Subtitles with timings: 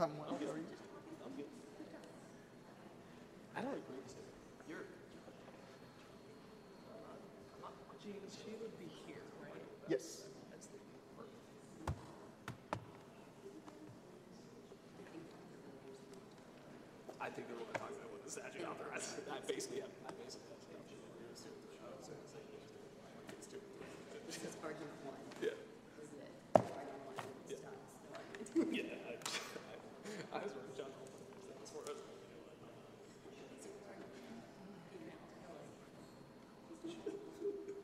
[0.00, 0.28] I'm well.
[0.32, 0.64] How are you?
[1.26, 1.44] I'm good.
[3.54, 4.24] I don't agree with it.
[4.68, 4.88] You're.
[8.02, 9.60] Jean, she would be here, right?
[9.88, 10.24] Yes.
[17.20, 19.20] I think they're what talking about what the statute authorizes.
[19.28, 20.60] I basically have, I basically have.
[24.26, 25.52] This is argument one, Yeah.
[26.00, 28.72] is that argument one stops the argument.
[28.72, 28.96] Yeah.
[29.04, 29.18] I,
[30.32, 31.20] I, I was with John Holman.
[31.58, 32.10] That's where I was.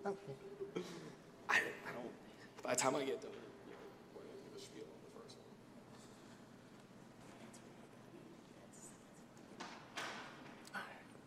[0.07, 0.11] I,
[1.51, 1.57] I
[1.93, 2.62] don't.
[2.62, 3.41] By the time I get done, Oh,
[3.73, 3.79] know,
[4.15, 5.51] we're gonna do the spiel on the first one.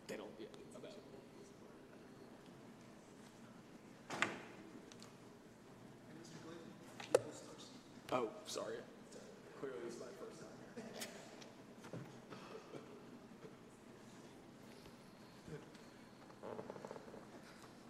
[0.08, 0.30] They don't.
[0.38, 0.46] Yeah.
[0.76, 0.96] About.
[8.12, 8.76] Oh, sorry.
[9.60, 10.48] Clearly, this is my first time.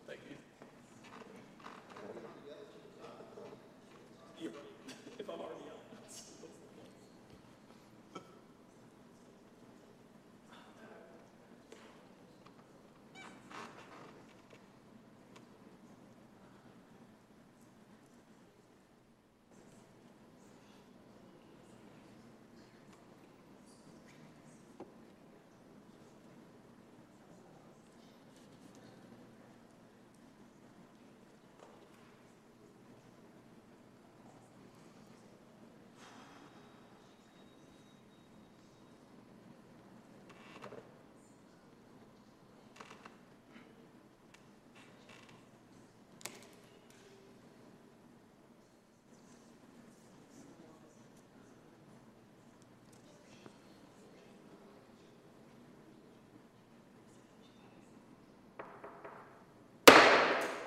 [0.07, 0.37] Thank you.
[4.41, 4.61] You're right.
[5.19, 5.81] If I'm already up.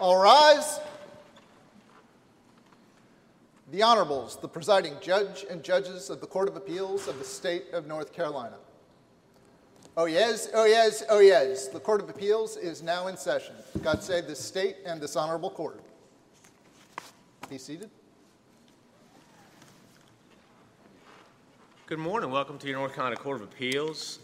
[0.04, 0.82] All rise.
[3.72, 7.72] The Honorables, the presiding judge and judges of the Court of Appeals of the State
[7.72, 8.58] of North Carolina.
[9.96, 11.70] Oh, yes, oh, yes, oh, yes.
[11.70, 13.56] The Court of Appeals is now in session.
[13.82, 15.80] God save this state and this honorable court.
[17.50, 17.90] Be seated.
[21.86, 22.30] Good morning.
[22.30, 24.20] Welcome to your North Carolina Court of Appeals.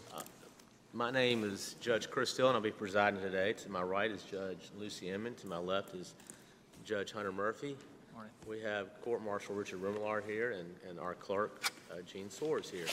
[0.92, 3.52] My name is Judge Chris Dillon, and I'll be presiding today.
[3.52, 5.36] To my right is Judge Lucy Inman.
[5.36, 6.14] To my left is
[6.84, 7.76] Judge Hunter Murphy.
[8.12, 8.32] Morning.
[8.48, 12.86] We have Court Marshal Richard Remillard here and, and our clerk, uh, Gene Soares here.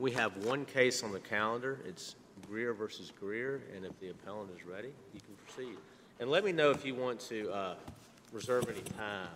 [0.00, 1.78] We have one case on the calendar.
[1.86, 2.16] It's
[2.50, 5.76] Grier versus Grier, and if the appellant is ready, you can proceed.
[6.18, 7.74] And let me know if you want to uh,
[8.32, 9.28] reserve any time.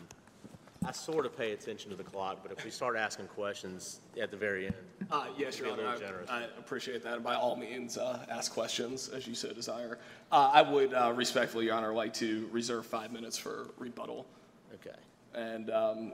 [0.85, 4.31] I sort of pay attention to the clock, but if we start asking questions at
[4.31, 4.75] the very end,
[5.11, 5.83] Uh, yes, Your Be a Honor.
[5.83, 6.31] little I- generous.
[6.31, 7.15] I appreciate that.
[7.15, 9.99] And by all means, uh, ask questions as you so desire.
[10.33, 14.27] Uh, I would uh, respectfully, Your Honor, like to reserve five minutes for rebuttal.
[14.75, 14.97] okay.
[15.35, 16.13] And um,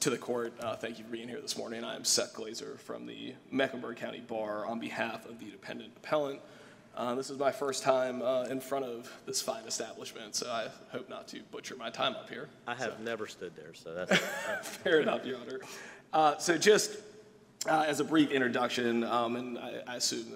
[0.00, 1.84] to the court, uh, thank you for being here this morning.
[1.84, 6.40] I am Seth Glazer from the Mecklenburg County Bar on behalf of the dependent appellant.
[6.96, 10.68] Uh, This is my first time uh, in front of this fine establishment, so I
[10.90, 12.48] hope not to butcher my time up here.
[12.66, 14.16] I have never stood there, so that's,
[14.62, 15.60] Fair enough, Your Honor.
[16.12, 16.98] Uh, So just
[17.68, 20.26] uh, as a brief introduction, um, and I I assume,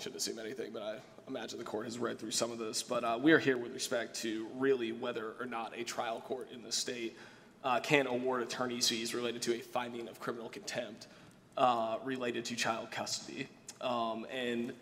[0.00, 0.96] shouldn't assume anything, but I
[1.28, 3.72] imagine the court has read through some of this, but uh, we are here with
[3.74, 7.16] respect to really whether or not a trial court in the state
[7.64, 11.06] uh, can award attorney's fees related to a finding of criminal contempt
[11.56, 13.46] uh, related to child custody.
[13.80, 14.72] Um, And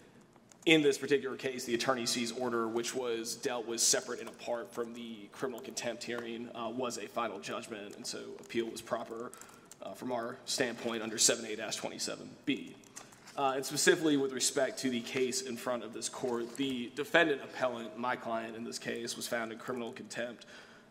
[0.67, 4.73] in this particular case, the attorney's fees order, which was dealt with separate and apart
[4.73, 9.33] from the criminal contempt hearing, uh, was a final judgment, and so appeal was proper
[9.83, 12.75] uh, from our standpoint under 7A-27B.
[13.37, 17.41] Uh, And specifically with respect to the case in front of this court, the defendant
[17.43, 20.45] appellant, my client in this case, was found in criminal contempt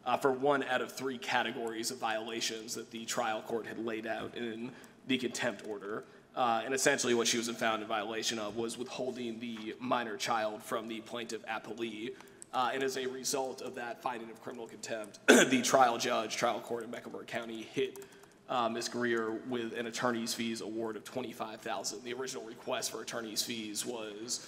[0.05, 4.07] uh, for one out of three categories of violations that the trial court had laid
[4.07, 4.71] out in
[5.05, 6.05] the contempt order.
[6.35, 10.63] Uh, and essentially, what she was found in violation of was withholding the minor child
[10.63, 12.11] from the plaintiff appellee.
[12.53, 16.59] Uh, and as a result of that finding of criminal contempt, the trial judge, trial
[16.59, 18.05] court in Mecklenburg County, hit
[18.49, 18.89] uh, Ms.
[18.89, 22.03] Grier with an attorney's fees award of twenty-five thousand.
[22.03, 24.47] The original request for attorney's fees was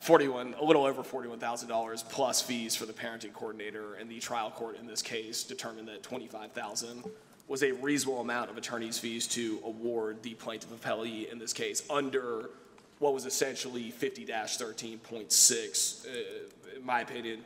[0.00, 4.18] forty-one, a little over forty-one thousand dollars plus fees for the parenting coordinator, and the
[4.18, 7.04] trial court in this case determined that twenty-five thousand
[7.48, 11.82] was a reasonable amount of attorney's fees to award the plaintiff appellee in this case
[11.90, 12.50] under
[12.98, 17.40] what was essentially fifty thirteen point six, uh, in my opinion,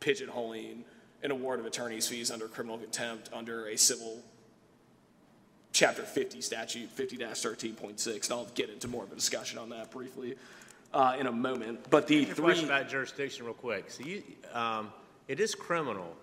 [0.00, 0.82] pigeonholing
[1.22, 4.22] an award of attorney's fees under criminal contempt under a civil
[5.72, 10.34] Chapter 50 statute, 50-13.6, and I'll get into more of a discussion on that briefly
[10.92, 11.88] uh, in a moment.
[11.90, 13.90] But the three, question about jurisdiction real quick.
[13.90, 14.22] So you,
[14.52, 14.90] um,
[15.28, 16.16] it is criminal.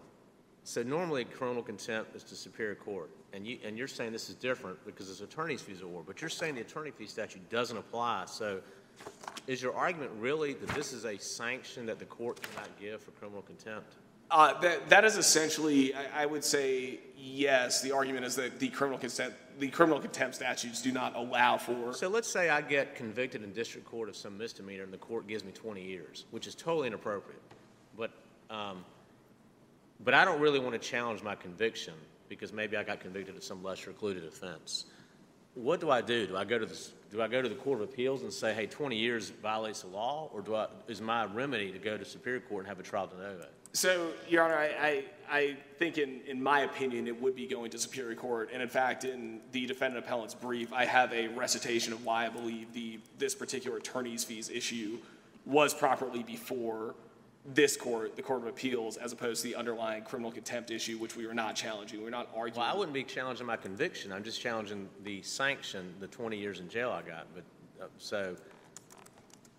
[0.65, 3.09] So normally criminal contempt is to Superior Court.
[3.33, 6.29] And you, and you're saying this is different because it's attorney's fees award, but you're
[6.29, 8.25] saying the attorney fee statute doesn't apply.
[8.25, 8.62] So
[9.47, 13.12] is your argument really that this is a sanction that the court cannot give for
[13.12, 13.95] criminal contempt?
[14.31, 18.69] uh, that, that is essentially, I, I would say, yes, the argument is that the
[18.69, 22.95] criminal contempt, the criminal contempt statutes do not allow for, So let's say I get
[22.95, 26.47] convicted in district court of some misdemeanor and the court gives me 20 years, which
[26.47, 27.41] is totally inappropriate.
[27.97, 28.12] But,
[28.50, 28.83] um,
[30.03, 31.94] but I don't really want to challenge my conviction
[32.30, 34.86] because maybe I got convicted of some lesser included offense.
[35.53, 36.27] What do I do?
[36.27, 36.77] Do I go to the,
[37.12, 39.88] do I go to the Court of Appeals and say, hey, 20 years violates the
[39.88, 40.30] law?
[40.33, 43.07] Or do I, is my remedy to go to Superior Court and have a trial
[43.07, 43.45] de novo?
[43.71, 47.71] So, Your Honor, I, I, I think in, in my opinion, it would be going
[47.71, 48.50] to Superior Court.
[48.53, 52.30] And in fact, in the defendant appellant's brief, I have a recitation of why I
[52.30, 54.98] believe the, this particular attorney's fees issue
[55.45, 56.95] was properly before
[57.53, 61.15] this court, the Court of Appeals, as opposed to the underlying criminal contempt issue, which
[61.15, 62.03] we were not challenging.
[62.03, 62.59] We're not arguing.
[62.62, 64.12] Well, I wouldn't be challenging my conviction.
[64.12, 67.27] I'm just challenging the sanction, the 20 years in jail I got.
[67.36, 67.44] But,
[67.83, 68.36] uh, so,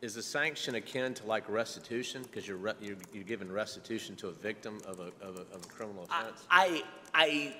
[0.02, 2.22] is the sanction akin to like restitution?
[2.22, 5.64] Because you're, re- you're, you're giving restitution to a victim of a, of a, of
[5.64, 6.42] a criminal offense?
[6.50, 6.82] I,
[7.14, 7.54] I,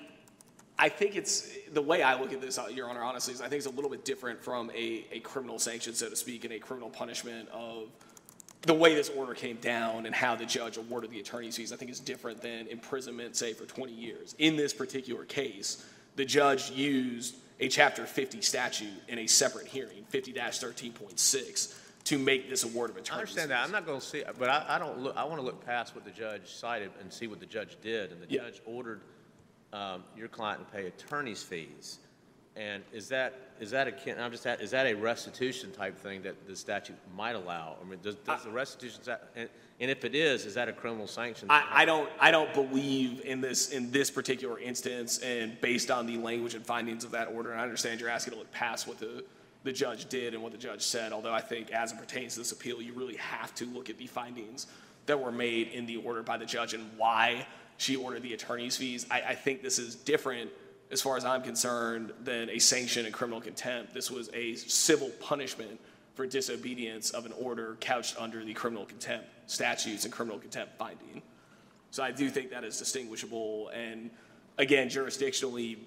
[0.77, 3.47] I think it's, the way I look at this, uh, Your Honor, honestly, is I
[3.47, 6.53] think it's a little bit different from a, a criminal sanction, so to speak, and
[6.53, 7.87] a criminal punishment of
[8.67, 11.77] the way this order came down and how the judge awarded the attorney's fees, I
[11.77, 14.35] think is different than imprisonment, say, for 20 years.
[14.39, 15.85] In this particular case,
[16.17, 21.73] the judge used a Chapter 50 statute in a separate hearing, 50-13.6,
[22.03, 23.11] to make this award of attorney's fees.
[23.11, 23.63] I understand that.
[23.63, 25.95] I'm not going to see, but I, I don't look, I want to look past
[25.95, 28.11] what the judge cited and see what the judge did.
[28.11, 28.41] And the Yeah.
[28.43, 29.01] judge ordered
[29.73, 31.99] um, your client to pay attorney's fees.
[32.57, 36.23] And is that, is that akin, I'm just, at- is that a restitution type thing
[36.23, 37.75] that the statute might allow?
[37.79, 39.01] I mean, does, does the restitution,
[39.35, 39.47] and,
[39.79, 41.49] and if it is, is that a criminal sanction?
[41.51, 46.07] I, I don't, I don't believe in this, in this particular instance, and based on
[46.07, 48.87] the language and findings of that order, and I understand you're asking to look past
[48.87, 49.23] what the,
[49.63, 52.39] the judge did and what the judge said, although I think as it pertains to
[52.39, 54.65] this appeal, you really have to look at the findings
[55.05, 57.45] that were made in the order by the judge and why
[57.77, 59.05] she ordered the attorney's fees.
[59.11, 60.49] I, I think this is different,
[60.91, 63.93] as far as I'm concerned, than a sanction and criminal contempt.
[63.93, 65.79] This was a civil punishment
[66.15, 71.21] for disobedience of an order couched under the criminal contempt statutes and criminal contempt finding.
[71.91, 73.69] So I do think that is distinguishable.
[73.69, 74.09] And
[74.57, 75.77] again, jurisdictionally,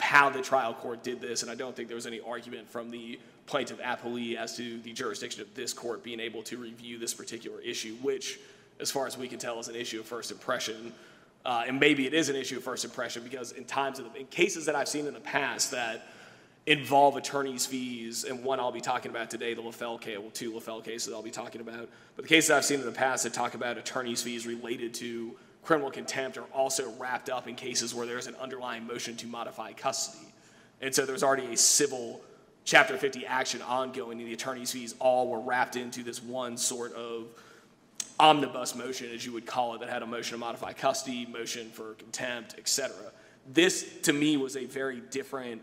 [0.00, 2.90] how the trial court did this, and I don't think there was any argument from
[2.90, 7.14] the plaintiff appellee as to the jurisdiction of this court being able to review this
[7.14, 8.40] particular issue, which,
[8.80, 10.92] as far as we can tell, is an issue of first impression.
[11.44, 14.26] Uh, and maybe it is an issue of first impression because in times of, in
[14.26, 16.06] cases that I've seen in the past that
[16.66, 20.52] involve attorney's fees, and one I'll be talking about today, the LaFell case, well, two
[20.52, 21.88] LaFell cases I'll be talking about.
[22.14, 25.34] But the cases I've seen in the past that talk about attorney's fees related to
[25.64, 29.72] criminal contempt are also wrapped up in cases where there's an underlying motion to modify
[29.72, 30.26] custody.
[30.80, 32.22] And so there's already a civil
[32.64, 36.92] Chapter 50 action ongoing, and the attorney's fees all were wrapped into this one sort
[36.92, 37.26] of
[38.22, 41.68] omnibus motion, as you would call it, that had a motion to modify custody, motion
[41.70, 43.10] for contempt, et cetera.
[43.52, 45.60] This, to me, was a very different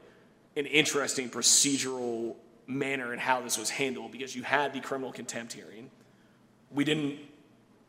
[0.57, 2.35] and interesting procedural
[2.67, 5.89] manner in how this was handled because you had the criminal contempt hearing.
[6.69, 7.17] We didn't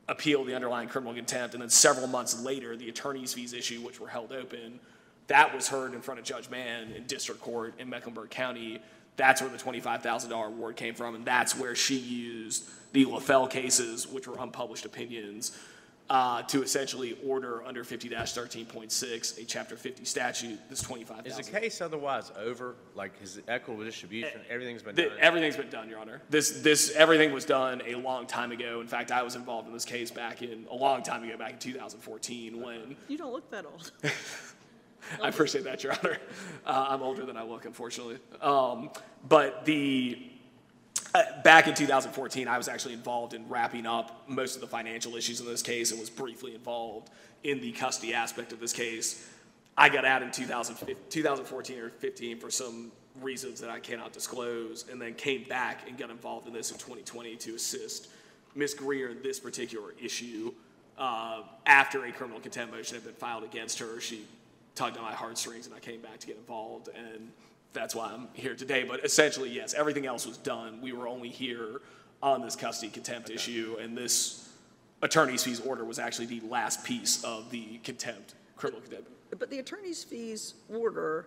[0.09, 4.00] appeal the underlying criminal contempt, and then several months later, the attorney's fees issue, which
[4.00, 4.79] were held open,
[5.27, 8.81] that was heard in front of Judge Mann in district court in Mecklenburg County.
[9.17, 14.06] That's where the $25,000 award came from, and that's where she used the LaFell cases,
[14.06, 15.52] which were unpublished opinions,
[16.11, 20.82] uh, to essentially order under 50-13.6, a Chapter 50 statute, this
[21.25, 22.75] Is the case otherwise over?
[22.97, 25.11] Like, is equitable distribution, everything's been done?
[25.20, 26.20] Everything's been done, Your Honor.
[26.28, 28.80] This, this, everything was done a long time ago.
[28.80, 31.52] In fact, I was involved in this case back in, a long time ago, back
[31.52, 33.92] in 2014, when, You don't look that old.
[35.23, 36.18] I appreciate that, Your Honor.
[36.66, 38.18] Uh, I'm older than I look, unfortunately.
[38.42, 38.90] Um,
[39.28, 40.29] but the,
[41.45, 45.40] back in 2014, I was actually involved in wrapping up most of the financial issues
[45.40, 47.11] in this case and was briefly involved
[47.45, 49.29] in the custody aspect of this case.
[49.76, 55.00] I got out in 2014 or 15 for some reasons that I cannot disclose, and
[55.00, 58.09] then came back and got involved in this in 2020 to assist
[58.55, 58.75] Ms.
[58.75, 60.52] Grier in this particular issue.
[60.99, 64.25] Uh, after a criminal contempt motion had been filed against her, she
[64.75, 67.31] tugged on my heartstrings, and I came back to get involved, and
[67.73, 68.85] that's why I'm here today.
[68.85, 70.81] But essentially, yes, everything else was done.
[70.81, 71.81] We were only here
[72.23, 74.49] on this custody contempt issue, and this
[75.03, 79.09] attorney's fees order was actually the last piece of the contempt, criminal contempt.
[79.39, 81.27] But the attorney's fees order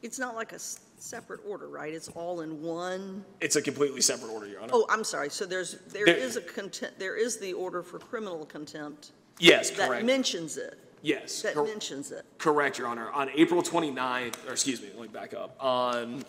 [0.00, 0.60] It's not like a
[0.98, 1.92] separate order, right?
[1.92, 3.24] It's all in one?
[3.40, 4.70] It's a completely separate order, Your Honor.
[4.72, 7.98] Oh, I'm sorry, so there's, there There- is a contempt, there is the order for
[7.98, 9.10] criminal contempt
[9.40, 10.04] Yes, that correct.
[10.06, 11.42] mentions it, Yes.
[11.42, 12.24] that cor- mentions it.
[12.38, 13.10] Correct, Your Honor.
[13.12, 15.56] On April 29th, or excuse me, let me back up.
[15.62, 16.24] On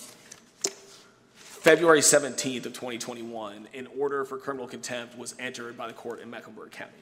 [1.36, 6.30] February 17th of 2021, an order for criminal contempt was entered by the court in
[6.30, 6.94] Mecklenburg County.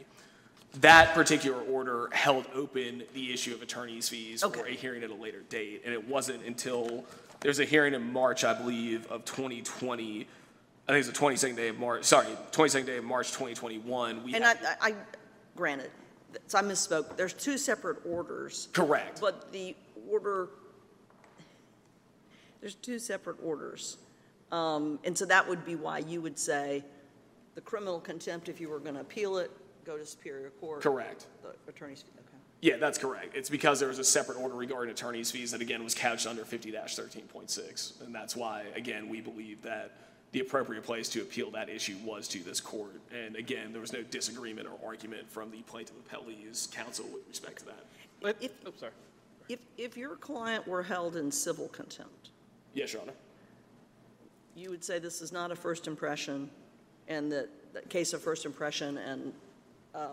[0.81, 4.71] That particular order held open the issue of attorney's fees for Okay.
[4.73, 7.05] a hearing at a later date, and it wasn't until,
[7.39, 10.27] there's a hearing in March, I believe, of 2020,
[10.87, 14.23] I think it's the 22nd day of March, sorry, 22nd day of March 2021.
[14.23, 14.95] we And I, had- I, I-
[15.55, 15.91] granted,
[16.47, 18.67] so I misspoke, there's two separate orders.
[18.73, 19.19] Correct.
[19.19, 19.75] But the
[20.09, 20.49] order,
[22.61, 23.97] there's two separate orders.
[24.51, 26.83] Um, And so that would be why you would say
[27.55, 29.51] the criminal contempt, if you were going to appeal it,
[29.85, 30.81] go to Superior Court.
[30.81, 31.25] Correct.
[31.43, 32.11] The attorney's, fees.
[32.15, 32.37] okay.
[32.61, 33.35] Yeah, that's correct.
[33.35, 36.43] It's because there was a separate order regarding attorney's fees that again was couched under
[36.45, 37.93] fifty thirteen point six.
[38.03, 39.91] And that's why, again, we believe that
[40.37, 43.01] the appropriate place to appeal that issue was to this court.
[43.11, 47.59] And again, there was no disagreement or argument from the plaintiff appellee's counsel with respect
[47.59, 48.35] to that.
[48.39, 48.91] If, Oh, sorry.
[49.49, 52.29] if, if your client were held in civil contempt,
[52.75, 53.13] Yes, Your Honor.
[54.55, 56.51] you would say this is not a first impression,
[57.07, 59.33] and that, that case of first impression, and
[59.95, 60.09] uh,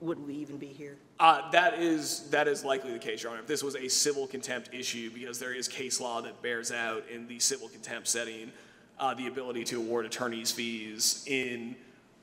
[0.00, 0.96] would we even be here?
[1.18, 3.40] Uh, that is, that is likely the case, Your Honor.
[3.40, 7.02] If this was a civil contempt issue, because there is case law that bears out
[7.12, 8.52] in the civil contempt setting,
[8.98, 11.76] uh, the ability to award attorney's fees in,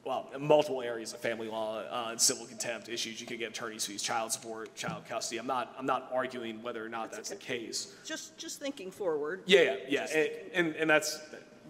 [0.06, 3.86] well, multiple areas of family law, uh, and civil contempt issues, you could get attorney's
[3.86, 5.40] fees, child support, child custody.
[5.40, 7.94] I'm not, I'm not arguing whether or not that's the case.
[8.06, 9.44] Just, just thinking forward.
[9.46, 11.20] Yeah, yeah, yeah, and, and, and that's,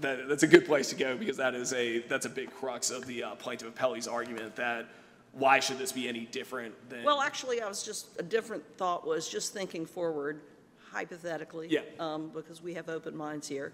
[0.01, 2.89] that, that's a good place to go, because that is a, that's a big crux
[2.89, 4.88] of the uh, plaintiff appellee's argument, that
[5.34, 7.03] why should this be any different than?
[7.03, 10.41] Well, actually, I was just, a different thought was just thinking forward
[10.91, 11.67] hypothetically.
[11.70, 11.81] Yeah.
[12.00, 13.72] um, Because we have open minds here.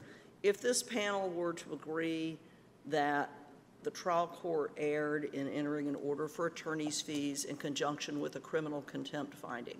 [0.47, 2.37] If this panel were to agree
[2.85, 3.29] that
[3.83, 8.39] the trial court erred in entering an order for attorney's fees in conjunction with a
[8.39, 9.75] criminal contempt finding,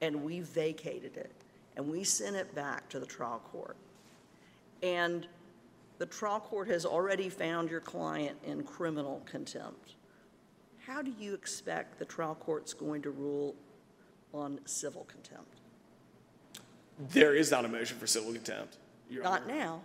[0.00, 1.32] and we vacated it,
[1.76, 3.76] and we sent it back to the trial court,
[4.82, 5.28] and
[5.98, 9.96] the trial court has already found your client in criminal contempt,
[10.86, 13.54] how do you expect the trial court's going to rule
[14.32, 15.60] on civil contempt?
[17.10, 18.78] There is not a motion for civil contempt.
[19.10, 19.54] Your Not Honor.
[19.54, 19.82] now.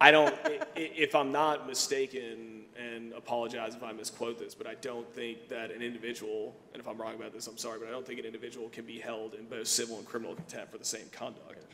[0.00, 4.66] I don't, i- i- if I'm not mistaken, and apologize if I misquote this, but
[4.68, 7.88] I don't think that an individual, and if I'm wrong about this, I'm sorry, but
[7.88, 10.78] I don't think an individual can be held in both civil and criminal contempt for
[10.78, 11.64] the same conduct.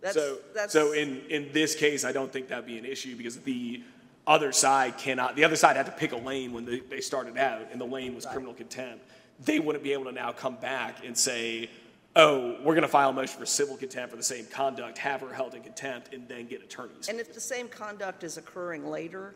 [0.00, 3.16] That's- So, that's- so in, in this case, I don't think that'd be an issue
[3.16, 3.82] because the
[4.26, 7.36] other side cannot, the other side had to pick a lane when they, they started
[7.36, 9.04] out, and the lane was criminal contempt.
[9.40, 11.68] They wouldn't be able to now come back and say,
[12.16, 15.32] oh, we're gonna file a motion for civil contempt for the same conduct, have her
[15.32, 17.08] held in contempt, and then get attorneys.
[17.08, 19.34] And if the same conduct is occurring later,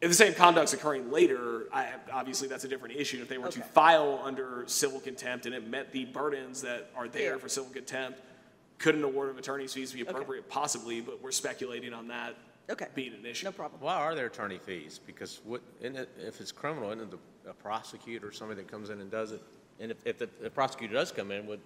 [0.00, 3.22] If the same conduct's occurring later, I, obviously that's a different issue.
[3.22, 3.68] If they were to Okay.
[3.68, 7.38] file under civil contempt and it met the burdens that are there Yeah.
[7.38, 8.18] for civil contempt,
[8.78, 10.48] could an award of attorney's fees be appropriate?
[10.48, 12.34] Possibly, but we're speculating on that
[12.68, 12.88] okay.
[12.96, 13.44] being an issue.
[13.44, 13.80] No problem.
[13.80, 14.98] Why are there attorney fees?
[15.06, 17.10] Because what, isn't it, if it's criminal, isn't it
[17.44, 19.40] the- a prosecutor or somebody that comes in and does it?
[19.78, 21.60] And if, if the the prosecutor does come in, would,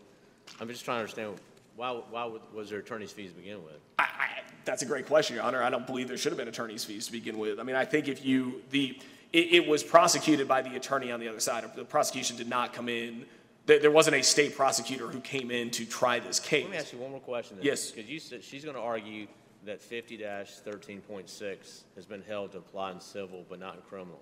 [0.61, 1.35] I'm just trying to understand,
[1.76, 3.79] why, why was there attorney's fees to begin with?
[3.99, 4.29] I, I,
[4.65, 5.62] that's a great question, Your Honor.
[5.62, 7.61] I don't believe there should have been attorney's fees to begin with.
[7.61, 8.99] I mean, I think if you, the,
[9.33, 11.65] it, it was prosecuted by the attorney on the other side.
[11.76, 13.26] The prosecution did not come in,
[13.67, 16.62] there, there wasn't a state prosecutor who came in to try this case.
[16.62, 17.57] Let me ask you one more question.
[17.57, 17.67] then.
[17.67, 17.91] Yes.
[17.91, 19.26] Because you said, she's gonna argue
[19.65, 24.21] that 50 13.6 has been held to apply in civil but not in criminal.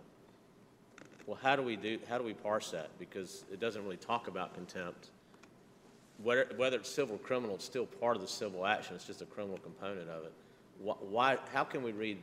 [1.26, 2.90] Well, how do we do, how do we parse that?
[2.98, 5.08] Because it doesn't really talk about contempt.
[6.22, 9.20] Whether, whether it's civil or criminal, it's still part of the civil action, it's just
[9.22, 10.32] a criminal component of it.
[10.80, 12.22] Wh- Why, how can we read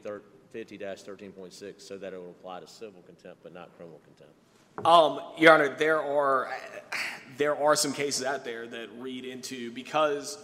[0.54, 4.34] 50-13.6 so that it will apply to civil contempt but not criminal contempt?
[4.88, 6.50] Um, Your Honor, there are,
[7.38, 10.38] there are some cases out there that read into, because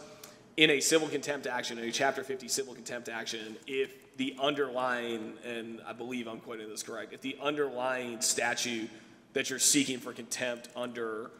[0.57, 5.33] in a civil contempt action, in a Chapter 50 civil contempt action, if the underlying,
[5.45, 8.89] and I believe I'm quoting this correct, if the underlying statute
[9.33, 11.31] that you're seeking for contempt under,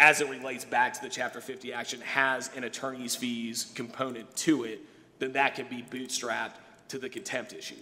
[0.00, 4.64] as it relates back to the Chapter 50 action, has an attorney's fees component to
[4.64, 4.80] it,
[5.20, 6.54] then that can be bootstrapped
[6.88, 7.76] to the contempt issue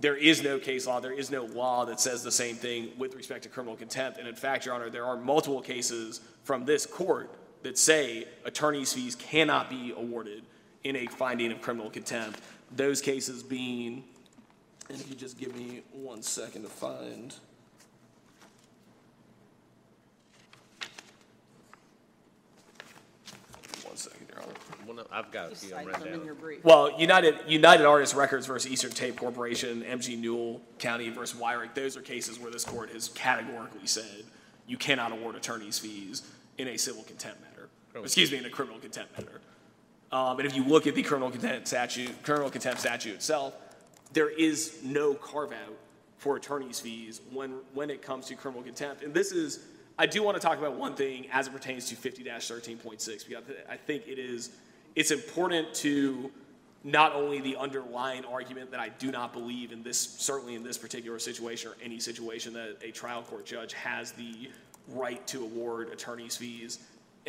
[0.00, 3.14] there is no case law, there is no law that says the same thing with
[3.14, 4.18] respect to criminal contempt.
[4.18, 7.30] And in fact, Your Honor, there are multiple cases from this court
[7.62, 10.42] that say attorney's fees cannot be awarded
[10.84, 12.40] in a finding of criminal contempt.
[12.74, 14.04] Those cases being,
[14.88, 17.34] and if you just give me one second to find.
[23.84, 24.52] One second, Your Honor.
[24.86, 26.36] well, no, I've got a few cite I'm written down.
[26.62, 31.96] Well, United United Artists Records versus Eastern Tape Corporation, MG Newell County versus Wyrick, those
[31.96, 34.24] are cases where this court has categorically said
[34.66, 36.22] you cannot award attorney's fees
[36.58, 37.68] in a civil contempt matter.
[37.96, 39.40] Excuse me, in a criminal contempt matter.
[40.12, 43.54] Um, and if you look at the criminal contempt statute, criminal contempt statute itself,
[44.12, 45.76] there is no carve out
[46.18, 49.02] for attorney's fees when when it comes to criminal contempt.
[49.02, 49.60] And this is,
[49.98, 53.76] I do want to talk about one thing as it pertains to 50-13.6 because I
[53.76, 54.50] think it is,
[54.94, 56.30] it's important to
[56.82, 60.78] not only the underlying argument that I do not believe in this, certainly in this
[60.78, 64.50] particular situation or any situation that a trial court judge has the
[64.88, 66.78] right to award attorney's fees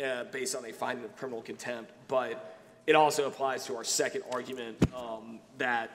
[0.02, 4.22] uh, based on a finding of criminal contempt, but it also applies to our second
[4.32, 5.90] argument um, that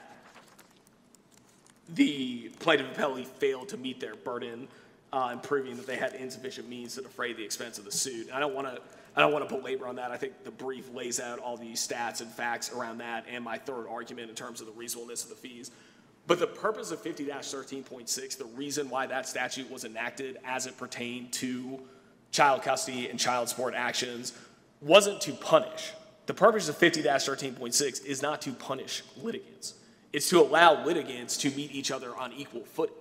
[1.90, 4.68] the plaintiff appellee failed to meet their burden
[5.12, 8.28] uh, in proving that they had insufficient means to defray the expense of the suit.
[8.32, 8.80] I don't want to.
[9.18, 10.12] I don't want to belabor on that.
[10.12, 13.58] I think the brief lays out all the stats and facts around that, and my
[13.58, 15.72] third argument in terms of the reasonableness of the fees.
[16.28, 21.32] But the purpose of 50-13.6, the reason why that statute was enacted as it pertained
[21.32, 21.80] to
[22.30, 24.34] child custody and child support actions,
[24.80, 25.90] wasn't to punish.
[26.26, 29.74] The purpose of 50-13.6 is not to punish litigants.
[30.12, 32.94] It's to allow litigants to meet each other on equal footing.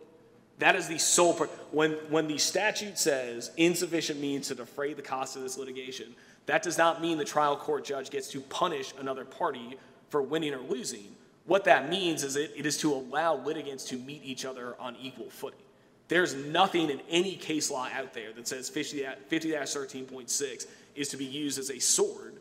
[0.59, 1.33] That is the sole,
[1.71, 6.15] when, when the statute says insufficient means to defray the cost of this litigation,
[6.47, 9.77] that does not mean the trial court judge gets to punish another party
[10.09, 11.15] for winning or losing.
[11.45, 14.95] What that means is it, it is to allow litigants to meet each other on
[15.01, 15.59] equal footing.
[16.07, 21.25] There's nothing in any case law out there that says 50 13.6 is to be
[21.25, 22.39] used as a sword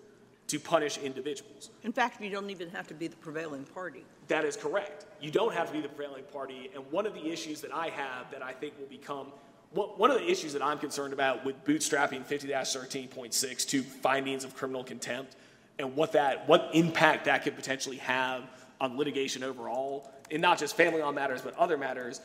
[0.49, 1.71] to punish individuals.
[1.83, 4.05] In fact, you don't even have to be the prevailing party.
[4.29, 5.07] That is correct.
[5.21, 6.71] You don't have to be the prevailing party.
[6.75, 9.29] And one of the issues that I have that I think will become
[9.73, 14.45] one one of the issues that I'm concerned about with bootstrapping 50 13.6 to findings
[14.45, 15.37] of criminal contempt
[15.79, 18.45] and what that what impact that could potentially have
[18.81, 22.21] on litigation overall, and not just family law matters, but other matters.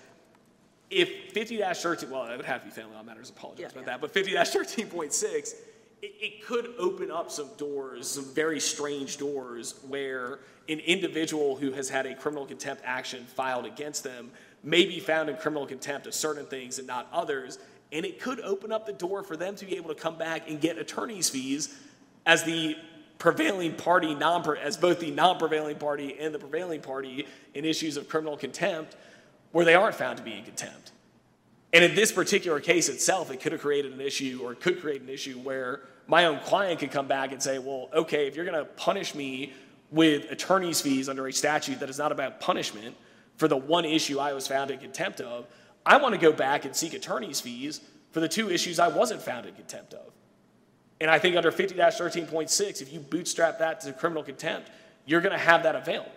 [0.89, 3.79] If 50 13, well, it would have to be family law matters, apologize Yeah, about
[3.81, 3.85] yeah.
[3.85, 5.53] that, but 50 13.6,
[6.01, 11.71] it, it could open up some doors, some very strange doors, where an individual who
[11.71, 14.31] has had a criminal contempt action filed against them
[14.63, 17.59] may be found in criminal contempt of certain things and not others.
[17.91, 20.49] And it could open up the door for them to be able to come back
[20.49, 21.77] and get attorney's fees
[22.25, 22.75] as the
[23.17, 27.97] prevailing party, non as both the non prevailing party and the prevailing party in issues
[27.97, 28.95] of criminal contempt
[29.51, 30.90] where they aren't found to be in contempt.
[31.73, 34.81] And in this particular case itself, it could have created an issue or it could
[34.81, 38.35] create an issue where my own client could come back and say, well, okay, if
[38.35, 39.53] you're going to punish me
[39.89, 42.95] with attorney's fees under a statute that is not about punishment
[43.37, 45.47] for the one issue I was found in contempt of,
[45.85, 47.81] I want to go back and seek attorney's fees
[48.11, 50.11] for the two issues I wasn't found in contempt of.
[50.99, 54.69] And I think under 50 13.6, if you bootstrap that to criminal contempt,
[55.05, 56.11] you're going to have that available.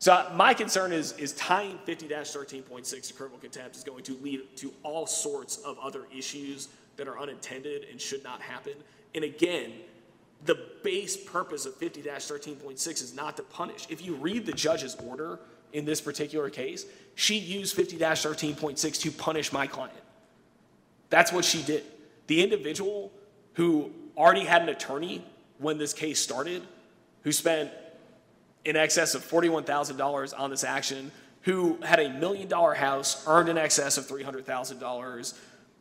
[0.00, 4.72] So my concern is, is tying 50-13.6 to criminal contempt is going to lead to
[4.82, 8.74] all sorts of other issues that are unintended and should not happen.
[9.14, 9.72] And again,
[10.44, 13.86] the base purpose of 50-13.6 is not to punish.
[13.88, 15.40] If you read the judge's order
[15.72, 19.98] in this particular case, she used 50-13.6 to punish my client.
[21.10, 21.84] That's what she did.
[22.28, 23.10] The individual
[23.54, 25.24] who already had an attorney
[25.58, 26.62] when this case started,
[27.22, 27.70] who spent
[28.68, 31.10] in excess of $41,000 on this action,
[31.42, 35.34] who had a million dollar house, earned in excess of $300,000,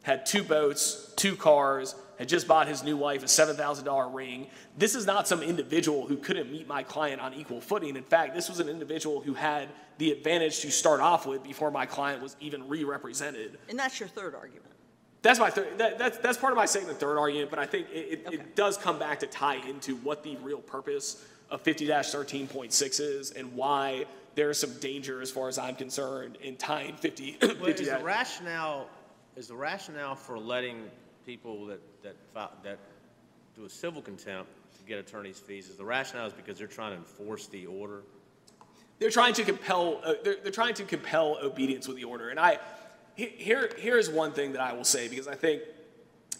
[0.03, 4.47] had two boats, two cars, had just bought his new wife a $7,000 ring.
[4.77, 7.97] This is not some individual who couldn't meet my client on equal footing.
[7.97, 11.69] In fact, this was an individual who had the advantage to start off with before
[11.71, 13.59] my client was even re represented.
[13.69, 14.71] And that's your third argument.
[15.23, 15.77] That's my third.
[15.77, 18.27] That, that's that's part of my second and third argument, but I think it, it,
[18.27, 18.35] Okay.
[18.37, 23.53] it does come back to tie into what the real purpose of 50-13.6 is and
[23.53, 24.05] why
[24.35, 27.37] there is some danger, as far as I'm concerned, in tying 50.
[27.41, 28.87] Well, 50 is the rationale,
[29.35, 30.83] is the rationale for letting
[31.25, 32.15] people that, that,
[32.63, 32.79] that
[33.55, 36.91] do a civil contempt to get attorney's fees, is the rationale is because they're trying
[36.91, 38.03] to enforce the order?
[38.99, 40.01] they're trying to compel.
[40.03, 42.59] Uh, they're, they're trying to compel obedience with the order, and I
[43.15, 45.61] here here is one thing that I will say because I think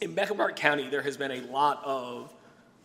[0.02, 2.34] in Mecklenburg County there has been a lot of,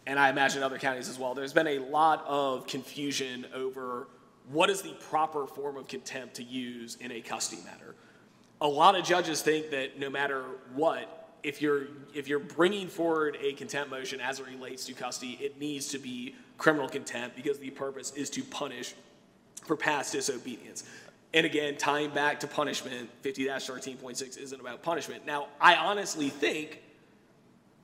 [0.07, 1.35] and I imagine other counties as well.
[1.35, 4.09] There's been a lot of confusion over
[4.51, 7.95] what is the proper form of contempt to use in a custody matter.
[8.61, 13.37] A lot of judges think that no matter what, if you're if you're bringing forward
[13.41, 17.59] a contempt motion as it relates to custody, it needs to be criminal contempt because
[17.59, 18.95] the purpose is to punish
[19.65, 20.85] for past disobedience.
[21.35, 25.27] And again, tying back to punishment, 50 13.6 isn't about punishment.
[25.27, 26.83] Now, I honestly think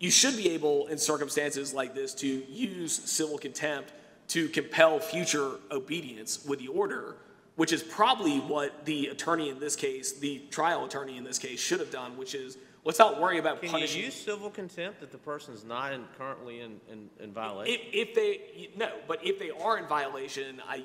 [0.01, 3.93] you should be able, in circumstances like this, to use civil contempt
[4.29, 7.17] to compel future obedience with the order,
[7.57, 11.59] which is probably what the attorney in this case, the trial attorney in this case,
[11.59, 15.11] should have done, which is, let's not worry about Can you use civil contempt if
[15.11, 17.75] the person's not in, currently in, in, in violation?
[17.75, 20.85] If, if they, no, but if they are in violation, I,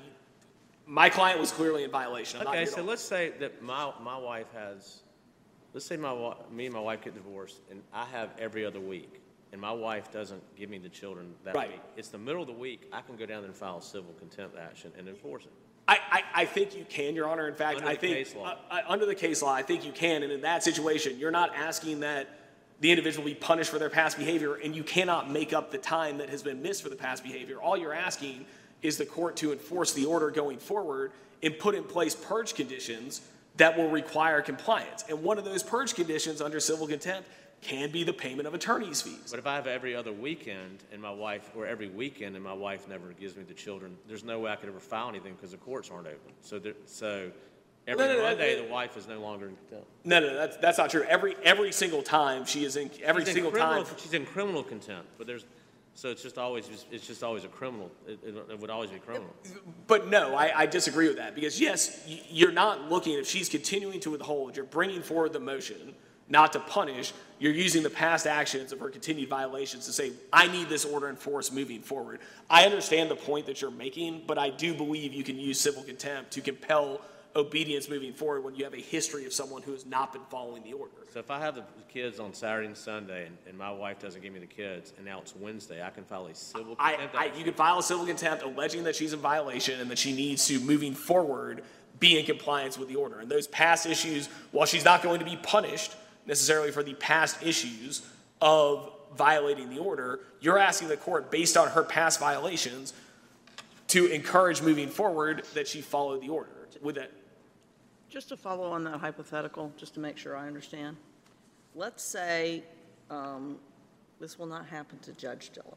[0.86, 2.40] my client was clearly in violation.
[2.40, 5.02] I'm Okay, so let's say that my, my wife has,
[5.74, 6.14] let's say my,
[6.50, 9.20] me and my wife get divorced, and I have every other week,
[9.52, 11.72] and my wife doesn't give me the children that Right.
[11.72, 11.80] week.
[11.96, 14.56] It's the middle of the week, I can go down there and file civil contempt
[14.56, 15.52] action and enforce it.
[15.86, 17.46] I, I, I think you can, Your Honor.
[17.46, 20.22] In fact, Under I think, uh, uh, under the case law, I think you can.
[20.22, 22.28] And in that situation, you're not asking that
[22.80, 26.18] the individual be punished for their past behavior, and you cannot make up the time
[26.18, 27.60] that has been missed for the past behavior.
[27.60, 28.46] All you're asking
[28.80, 33.20] is the court to enforce the order going forward and put in place purge conditions
[33.56, 35.04] that will require compliance.
[35.08, 37.28] And one of those purge conditions under civil contempt
[37.62, 39.28] can be the payment of attorney's fees.
[39.30, 42.52] But if I have every other weekend and my wife, or every weekend and my
[42.52, 45.52] wife never gives me the children, there's no way I could ever file anything because
[45.52, 46.32] the courts aren't open.
[46.42, 47.30] So there, so
[47.86, 49.86] every No, no, no, Monday, that- the wife is no longer in contempt.
[50.04, 51.04] No, no, that's, that's not true.
[51.04, 53.94] Every, every single time she is in, every in single criminal- time.
[53.98, 55.46] She's in criminal contempt, but there's,
[55.94, 59.32] so it's just always, it's just always a criminal, it, it would always be criminal.
[59.86, 64.00] But no, I, I disagree with that because yes, you're not looking, if she's continuing
[64.00, 65.94] to withhold, you're bringing forward the motion
[66.28, 70.48] not to punish, you're using the past actions of her continued violations to say, I
[70.48, 72.20] need this order enforced moving forward.
[72.48, 75.82] I understand the point that you're making, but I do believe you can use civil
[75.82, 77.02] contempt to compel
[77.36, 80.62] obedience moving forward when you have a history of someone who has not been following
[80.62, 80.92] the order.
[81.12, 84.22] So if I have the kids on Saturday and Sunday and, and my wife doesn't
[84.22, 87.14] give me the kids and now it's Wednesday, I can file a civil I, contempt
[87.16, 87.38] I, action.
[87.38, 90.46] you can file a civil contempt alleging that she's in violation and that she needs
[90.46, 91.62] to, moving forward,
[91.98, 93.20] be in compliance with the order.
[93.20, 95.94] And those past issues, while she's not going to be punished
[96.26, 98.06] necessarily for the past issues
[98.40, 102.92] of violating the order, you're asking the court, based on her past violations,
[103.88, 106.50] to encourage moving forward that she follow the order.
[106.82, 107.12] With that,
[108.14, 110.96] Just to follow on that hypothetical, just to make sure I understand.
[111.74, 112.62] Let's say,
[113.10, 113.58] um,
[114.20, 115.74] this will not happen to Judge Dillon,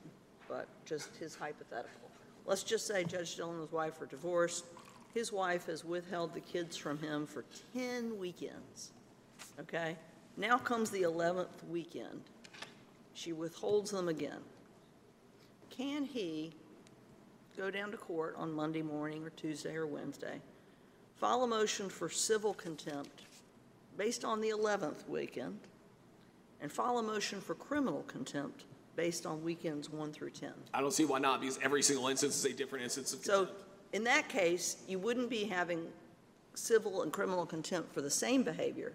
[0.47, 2.11] but just his hypothetical.
[2.45, 4.65] Let's just say Judge Dillon and his wife are divorced.
[5.15, 8.91] His wife has withheld the kids from him for 10 weekends,
[9.59, 9.97] okay?
[10.37, 12.21] Now comes the 11th weekend.
[13.15, 14.41] She withholds them again.
[15.71, 16.53] Can he
[17.57, 20.39] go down to court on Monday morning or Tuesday or Wednesday,
[21.17, 23.23] file a motion for civil contempt
[23.97, 25.57] based on the 11th weekend,
[26.61, 30.51] and file a motion for criminal contempt based on weekends 1 through 10.
[30.73, 33.45] I don't see why not, because every single instance is a different instance of So
[33.45, 33.61] contempt.
[33.93, 35.87] in that case, you wouldn't be having
[36.55, 38.93] civil and criminal contempt for the same behavior,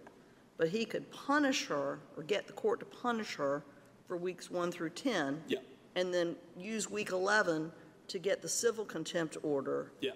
[0.56, 3.62] but he could punish her or get the court to punish her
[4.06, 5.42] for weeks 1 through 10.
[5.48, 5.58] Yeah.
[5.94, 7.70] And then use week 11
[8.08, 10.12] to get the civil contempt order Yeah.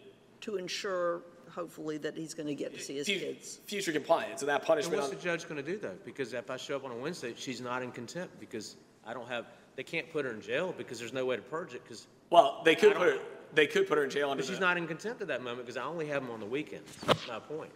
[0.47, 3.59] To ensure, hopefully, that he's going to get to see his Fu- kids.
[3.67, 5.97] Future compliance, so that And punishment what's on the judge gonna do though?
[6.05, 9.29] Because if I show up on a Wednesday, she's not in contempt because I don't
[9.29, 12.07] have, they can't put her in jail because there's no way to purge it because,
[12.31, 13.19] Well, they could put her,
[13.55, 15.43] they could put her in jail under but she's the, not in contempt at that
[15.43, 16.95] moment because I only have them on the weekends.
[17.05, 17.73] That's my point.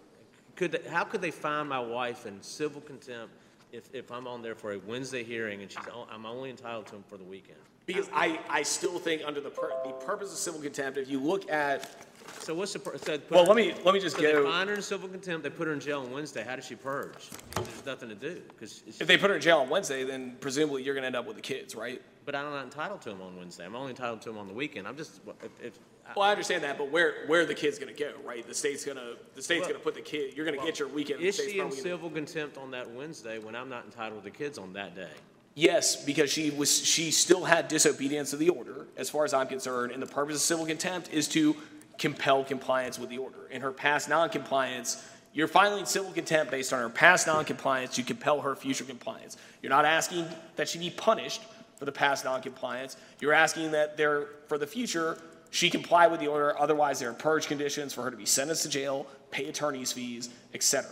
[0.54, 3.34] Could, they- how could they find my wife in civil contempt
[3.72, 6.86] if, if I'm on there for a Wednesday hearing and she's, on- I'm only entitled
[6.86, 7.58] to them for the weekend?
[7.86, 11.18] because I, I still think under the, pur- the purpose of civil contempt, if you
[11.18, 11.90] look at,
[12.38, 13.18] So what's the, pur- so.
[13.18, 15.08] put well, her- let me, let me just So they go, find her in civil
[15.08, 17.28] contempt, they put her in jail on Wednesday, how does she purge?
[17.54, 20.82] There's nothing to do, because, if they put her in jail on Wednesday, then presumably
[20.82, 22.00] you're gonna end up with the kids, right?
[22.26, 24.52] but I'm not entitled to them on Wednesday, I'm only entitled to them on the
[24.54, 25.78] weekend, I'm just, if, if.
[26.06, 28.46] I- Well, I understand that, but where, where are the kid's gonna go, right?
[28.46, 31.20] The state's gonna, the state's Well- gonna put the kid, you're gonna get your weekend.
[31.20, 33.84] the Is state's she in probably gonna- civil contempt on that Wednesday when I'm not
[33.84, 35.10] entitled to the kids on that day?
[35.56, 39.48] Yes, because she was, she still had disobedience of the order, as far as I'm
[39.48, 41.56] concerned, and the purpose of civil contempt is to
[42.00, 43.46] compel compliance with the order.
[43.50, 48.40] In her past noncompliance, you're filing civil contempt based on her past noncompliance to compel
[48.40, 49.36] her future compliance.
[49.62, 51.42] You're not asking that she be punished
[51.76, 52.96] for the past noncompliance.
[53.20, 55.18] You're asking that there, for the future,
[55.50, 58.62] she comply with the order, otherwise there are purge conditions for her to be sentenced
[58.62, 60.90] to jail, pay attorney's fees, etc.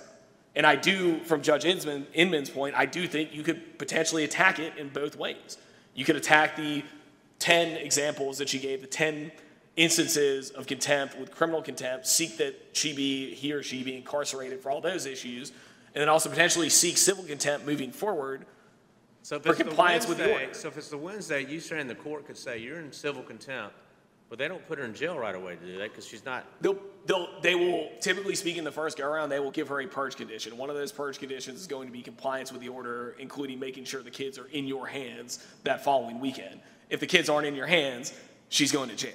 [0.54, 4.58] And I do, from Judge Inman, Inman's point, I do think you could potentially attack
[4.58, 5.56] it in both ways.
[5.94, 6.84] You could attack the
[7.38, 9.32] 10 examples that she gave, the 10
[9.78, 14.60] instances of contempt with criminal contempt, seek that she be, he or she be incarcerated
[14.60, 15.52] for all those issues,
[15.94, 18.44] and then also potentially seek civil contempt moving forward.
[19.22, 20.52] So if For it's the compliance with the order.
[20.52, 23.74] So if it's the Wednesday, you saying the court could say, you're in civil contempt
[24.28, 26.44] But they don't put her in jail right away, to do that Because she's not,
[26.60, 29.86] They'll, they'll, they will, typically speaking, the first go around, they will give her a
[29.86, 30.56] purge condition.
[30.58, 33.84] One of those purge conditions is going to be compliance with the order, including making
[33.84, 36.60] sure the kids are in your hands that following weekend.
[36.90, 38.12] If the kids aren't in your hands,
[38.48, 39.12] she's going to jail.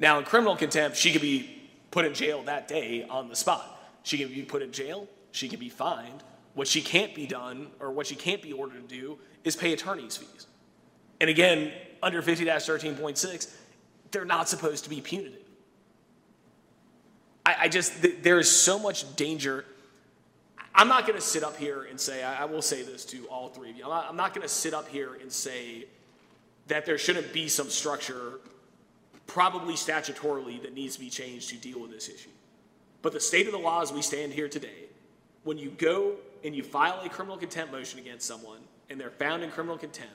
[0.00, 3.78] Now, in criminal contempt, she could be put in jail that day on the spot.
[4.02, 6.24] She can be put in jail, she can be fined.
[6.54, 9.72] What she can't be done, or what she can't be ordered to do, is pay
[9.72, 10.48] attorney's fees.
[11.20, 13.54] And again, under 50 13.6,
[14.10, 15.38] they're not supposed to be punitive.
[17.46, 19.64] I, I just, th- there is so much danger.
[20.74, 23.26] I'm not going to sit up here and say, I, I will say this to
[23.26, 23.84] all three of you.
[23.84, 25.86] I'm not, I'm not going to sit up here and say
[26.66, 28.40] that there shouldn't be some structure,
[29.30, 32.30] probably statutorily, that needs to be changed to deal with this issue.
[33.00, 34.88] But the state of the law as we stand here today,
[35.44, 38.58] when you go and you file a criminal contempt motion against someone
[38.90, 40.14] and they're found in criminal contempt,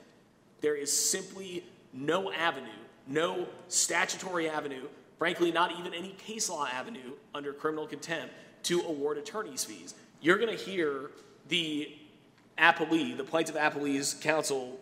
[0.60, 2.68] there is simply no avenue,
[3.08, 4.86] no statutory avenue,
[5.18, 9.94] frankly, not even any case law avenue under criminal contempt to award attorney's fees.
[10.20, 11.10] You're going to hear
[11.48, 11.90] the
[12.58, 14.78] appellee, the plaintiff appellee's counsel,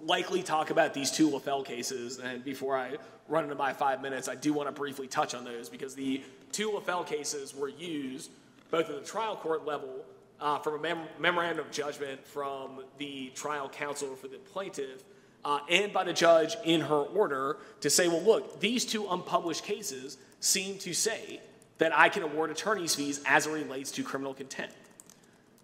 [0.00, 2.18] likely talk about these two LaFell cases.
[2.18, 2.96] And before I
[3.28, 6.22] run into my five minutes, I do want to briefly touch on those because the
[6.52, 8.30] two LaFell cases were used
[8.70, 10.04] both at the trial court level
[10.40, 15.02] uh, from a mem- memorandum of judgment from the trial counsel for the plaintiff
[15.44, 19.62] uh, and by the judge in her order to say, well, look, these two unpublished
[19.62, 21.40] cases seem to say
[21.78, 24.74] that I can award attorney's fees as it relates to criminal contempt.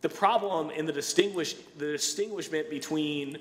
[0.03, 3.39] The problem in the distinguish the distinguishment between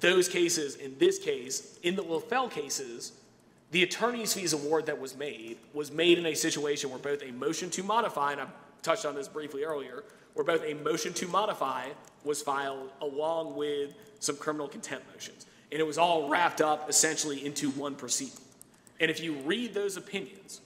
[0.00, 3.12] those cases in this case, in the LaFell cases,
[3.70, 7.32] the attorney's fees award that was made was made in a situation where both a
[7.32, 8.46] motion to modify, and I
[8.82, 11.88] touched on this briefly earlier, where both a motion to modify
[12.24, 15.46] was filed along with some criminal contempt motions.
[15.70, 18.38] And it was all wrapped up essentially into one proceeding.
[19.00, 20.60] And if you read those opinions,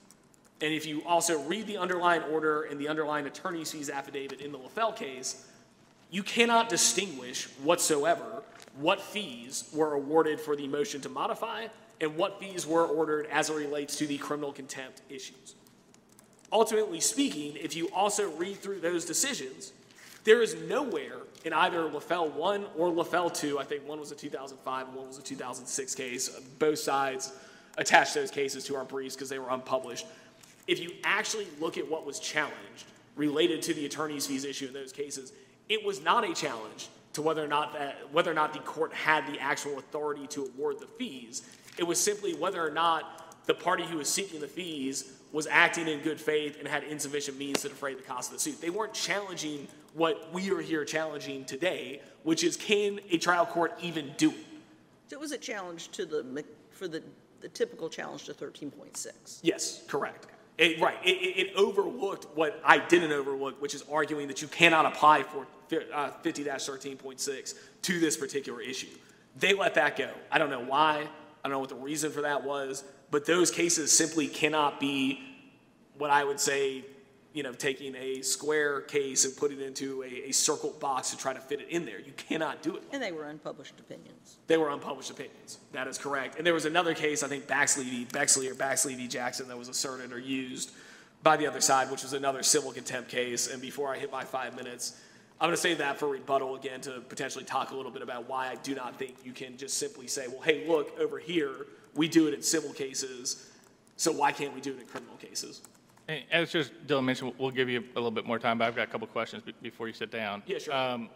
[0.61, 4.52] and if you also read the underlying order and the underlying attorney's fees affidavit in
[4.52, 5.44] the LaFell case,
[6.11, 8.42] you cannot distinguish whatsoever
[8.76, 11.66] what fees were awarded for the motion to modify
[12.00, 15.54] and what fees were ordered as it relates to the criminal contempt issues.
[16.50, 19.72] Ultimately speaking, if you also read through those decisions,
[20.24, 24.14] there is nowhere in either LaFell 1 or LaFell 2, I think one was a
[24.14, 27.32] 2005 and one was a 2006 case, both sides
[27.78, 30.06] attached those cases to our briefs because they were unpublished.
[30.66, 32.85] If you actually look at what was challenged
[33.16, 35.32] related to the attorney's fees issue in those cases,
[35.68, 38.92] it was not a challenge to whether or not that whether or not the court
[38.92, 41.42] had the actual authority to award the fees.
[41.79, 45.88] It was simply whether or not the party who was seeking the fees was acting
[45.88, 48.61] in good faith and had insufficient means to defray the cost of the suit.
[48.61, 53.72] They weren't challenging what we are here challenging today, which is can a trial court
[53.81, 54.46] even do it?
[55.09, 57.03] So it was a challenge to the, for the,
[57.40, 59.40] the typical challenge to 13.6.
[59.42, 60.27] Yes, correct.
[60.58, 60.98] It, right.
[61.02, 65.46] It, it, overlooked what I didn't overlook, which is arguing that you cannot apply for
[65.92, 68.88] uh, 50 13.6 to this particular issue.
[69.36, 70.10] They let that go.
[70.30, 71.08] I don't know why.
[71.44, 75.20] I don't know what the reason for that was, but those cases simply cannot be
[75.98, 76.84] what I would say,
[77.33, 81.16] you know, taking a square case and putting it into a, a circle box to
[81.16, 81.99] try to fit it in there.
[81.99, 82.83] You cannot do it.
[82.92, 84.37] And they were unpublished opinions.
[84.47, 85.59] They were unpublished opinions.
[85.73, 86.37] That is correct.
[86.37, 88.07] And there was another case, I think Baxley v.
[88.12, 89.09] Bexley or Baxley v.
[89.09, 90.73] Jackson, that was asserted or used
[91.23, 93.51] by the other side, which was another civil contempt case.
[93.51, 95.01] And before I hit my five minutes,
[95.40, 98.29] I'm going to save that for rebuttal again to potentially talk a little bit about
[98.29, 101.66] why I do not think you can just simply say, well, hey, look, over here,
[101.95, 103.51] we do it in civil cases,
[103.97, 105.62] so why can't we do it in criminal cases?
[106.08, 108.76] And As just Dillon mentioned, we'll give you a little bit more time, but I've
[108.76, 110.42] got a couple questions be- before you sit down.
[110.46, 110.74] Yeah, sure.
[110.74, 111.08] Um,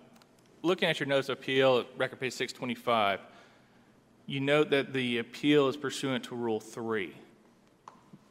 [0.62, 3.20] Looking at your notice of appeal, record page 625,
[4.26, 7.14] you note that the appeal is pursuant to Rule 3.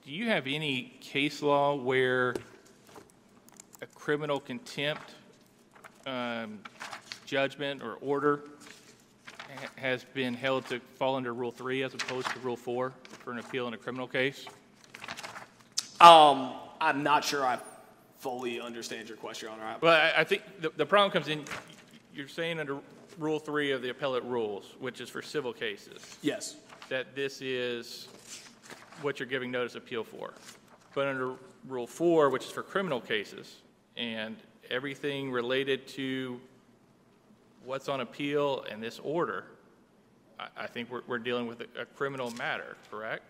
[0.03, 2.35] Do you have any case law where
[3.81, 5.13] a criminal contempt
[6.05, 6.59] um,
[7.25, 8.41] judgment or order
[9.37, 12.91] ha- has been held to fall under Rule 3 as opposed to Rule 4
[13.23, 14.45] for an appeal in a criminal case?
[16.05, 17.57] Um, I'm not sure I
[18.19, 19.65] fully understand your question, Your Honor.
[19.65, 21.43] I- Well, I, I think the, the problem comes in,
[22.13, 22.77] you're saying under
[23.17, 26.57] Rule Three of the appellate rules, which is for civil cases, Yes.
[26.89, 28.07] that this is
[29.01, 30.33] what you're giving notice of appeal for.
[30.93, 31.33] But under
[31.67, 33.55] Rule Four, which is for criminal cases,
[33.97, 34.35] and
[34.69, 36.39] everything related to
[37.63, 39.45] what's on appeal and this order,
[40.39, 43.23] I, I think we're, we're dealing with a, a criminal matter, correct?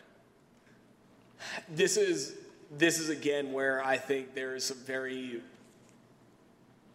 [1.69, 2.35] This is
[2.71, 5.41] this is again where I think there is some very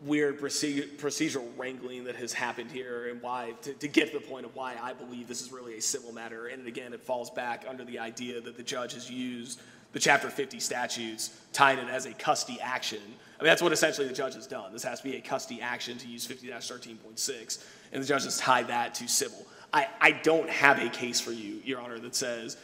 [0.02, 4.46] weird procedural wrangling that has happened here and why, to, to get to the point
[4.46, 6.46] of why I believe this is really a civil matter.
[6.46, 9.60] And again, it falls back under the idea that the judge has used
[9.92, 13.00] the Chapter 50 statutes, tying it as a custody action.
[13.38, 14.72] I mean, that's what essentially the judge has done.
[14.72, 18.38] This has to be a custody action to use 50 13.6, and the judge has
[18.38, 19.44] tied that to civil.
[19.72, 22.56] I, I don't have a case for you, Your Honor, that says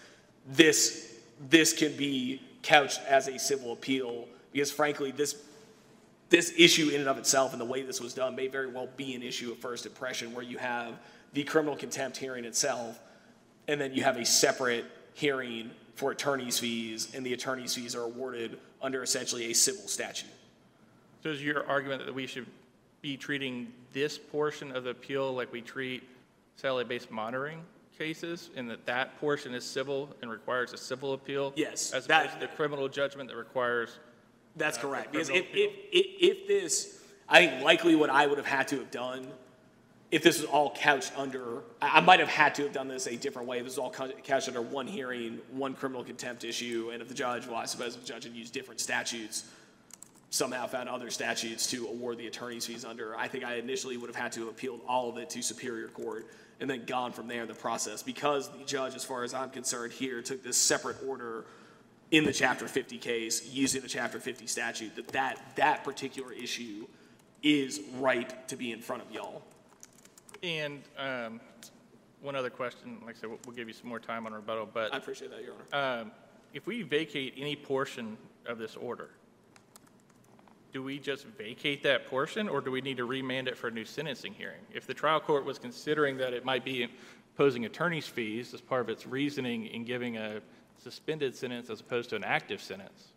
[0.46, 5.36] this, this can be couched as a civil appeal, because frankly, this
[6.28, 8.88] this issue in and of itself and the way this was done may very well
[8.96, 10.94] be an issue of first impression where you have
[11.34, 12.98] the criminal contempt hearing itself
[13.68, 18.02] and then you have a separate hearing for attorney's fees and the attorney's fees are
[18.02, 20.28] awarded under essentially a civil statute.
[21.22, 22.46] So is your argument that we should
[23.02, 26.02] be treating this portion of the appeal like we treat
[26.56, 27.62] satellite-based monitoring
[27.98, 31.52] cases, and that that portion is civil and requires a civil appeal?
[31.56, 33.98] Yes, As that- opposed to the criminal judgment that requires,
[34.58, 35.12] That's Uh, correct.
[35.12, 38.78] Because if, if, if, if this, I think likely what I would have had to
[38.78, 39.28] have done,
[40.10, 43.06] if this was all couched under, I, I might have had to have done this
[43.06, 43.58] a different way.
[43.58, 47.08] If this was all cou- couched under one hearing, one criminal contempt issue, and if
[47.08, 49.44] the judge, well, I suppose if the judge had used different statutes,
[50.30, 54.08] somehow found other statutes to award the attorney's fees under, I think I initially would
[54.08, 56.26] have had to have appealed all of it to Superior Court
[56.60, 58.02] and then gone from there in the process.
[58.02, 61.44] Because the judge, as far as I'm concerned here, took this separate order
[62.10, 66.86] in the Chapter 50 case, using the Chapter 50 statute, that that, that particular issue
[67.42, 69.42] is right to be in front of y'all.
[70.42, 71.40] and um,
[72.22, 74.66] one other question, like I said, we'll- we'll give you some more time on rebuttal,
[74.72, 76.00] but I appreciate that, Your Honor.
[76.02, 76.12] um,
[76.54, 78.16] if we vacate any portion
[78.46, 79.10] of this order,
[80.76, 83.70] do we just vacate that portion, or do we need to remand it for a
[83.70, 84.60] new sentencing hearing?
[84.74, 86.86] If the trial court was considering that it might be
[87.32, 90.42] imposing attorney's fees as part of its reasoning in giving a
[90.76, 93.14] suspended sentence as opposed to an active sentence,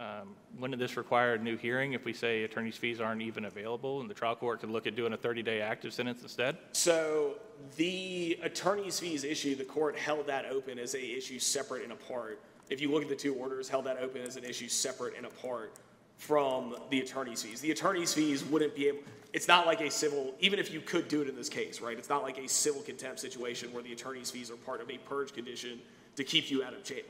[0.00, 4.00] um, wouldn't this require a new hearing if we say attorney's fees aren't even available,
[4.00, 6.58] and the trial court could look at doing a 30-day active sentence instead?
[6.72, 7.34] So
[7.76, 12.40] the attorney's fees issue, the court held that open as a issue separate and apart.
[12.68, 15.24] If you look at the two orders, held that open as an issue separate and
[15.26, 15.72] apart
[16.18, 17.60] from the attorney's fees.
[17.60, 19.00] The attorney's fees wouldn't be able,
[19.32, 21.98] it's not like a civil, even if you could do it in this case, right?
[21.98, 24.98] It's not like a civil contempt situation where the attorney's fees are part of a
[24.98, 25.80] purge condition
[26.16, 27.04] to keep you out of jail.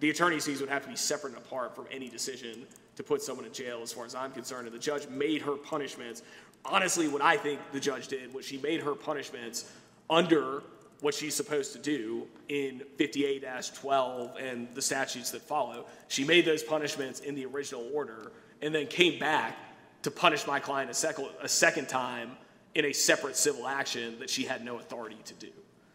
[0.00, 3.22] The attorney's fees would have to be separate and apart from any decision to put
[3.22, 4.66] someone in jail, as far as I'm concerned.
[4.66, 6.22] And the judge made her punishments.
[6.64, 9.70] Honestly, what I think the judge did was she made her punishments
[10.10, 10.62] under
[11.00, 15.86] what she's supposed to do in 58-12 and the statutes that follow.
[16.08, 18.30] She made those punishments in the original order
[18.62, 19.56] and then came back
[20.02, 22.32] to punish my client a second, a second time
[22.74, 25.50] in a separate civil action that she had no authority to do.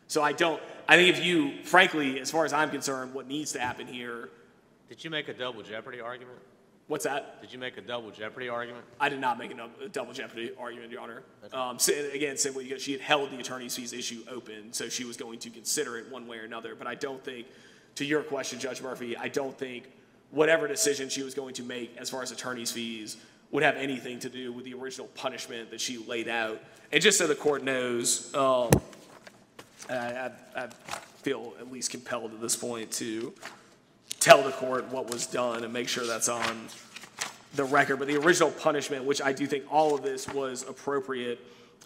[0.07, 3.51] So I don't, I think if you, frankly, as far as I'm concerned, what needs
[3.53, 4.29] to happen here,
[4.89, 6.39] Did you make a double jeopardy argument?
[6.87, 7.41] what's that?
[7.41, 8.85] Did you make a double jeopardy argument?
[8.99, 11.23] I did not make a double jeopardy argument, Your Honor.
[11.51, 15.03] Um, so, again, simply because she had held the attorney's fees issue open, so she
[15.03, 16.75] was going to consider it one way or another.
[16.75, 17.47] But I don't think,
[17.95, 19.89] to your question, Judge Murphy, I don't think
[20.31, 23.17] whatever decision she was going to make as far as attorney's fees
[23.51, 26.61] would have anything to do with the original punishment that she laid out.
[26.91, 28.69] And just so the court knows, um,
[29.89, 30.67] I, I, I
[31.21, 33.33] feel at least compelled at this point to
[34.19, 36.67] tell the court what was done and make sure that's on
[37.55, 41.39] the record, but the original punishment, which I do think all of this was appropriate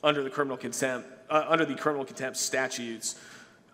[0.03, 3.19] under the criminal contempt, uh, under the criminal contempt statutes.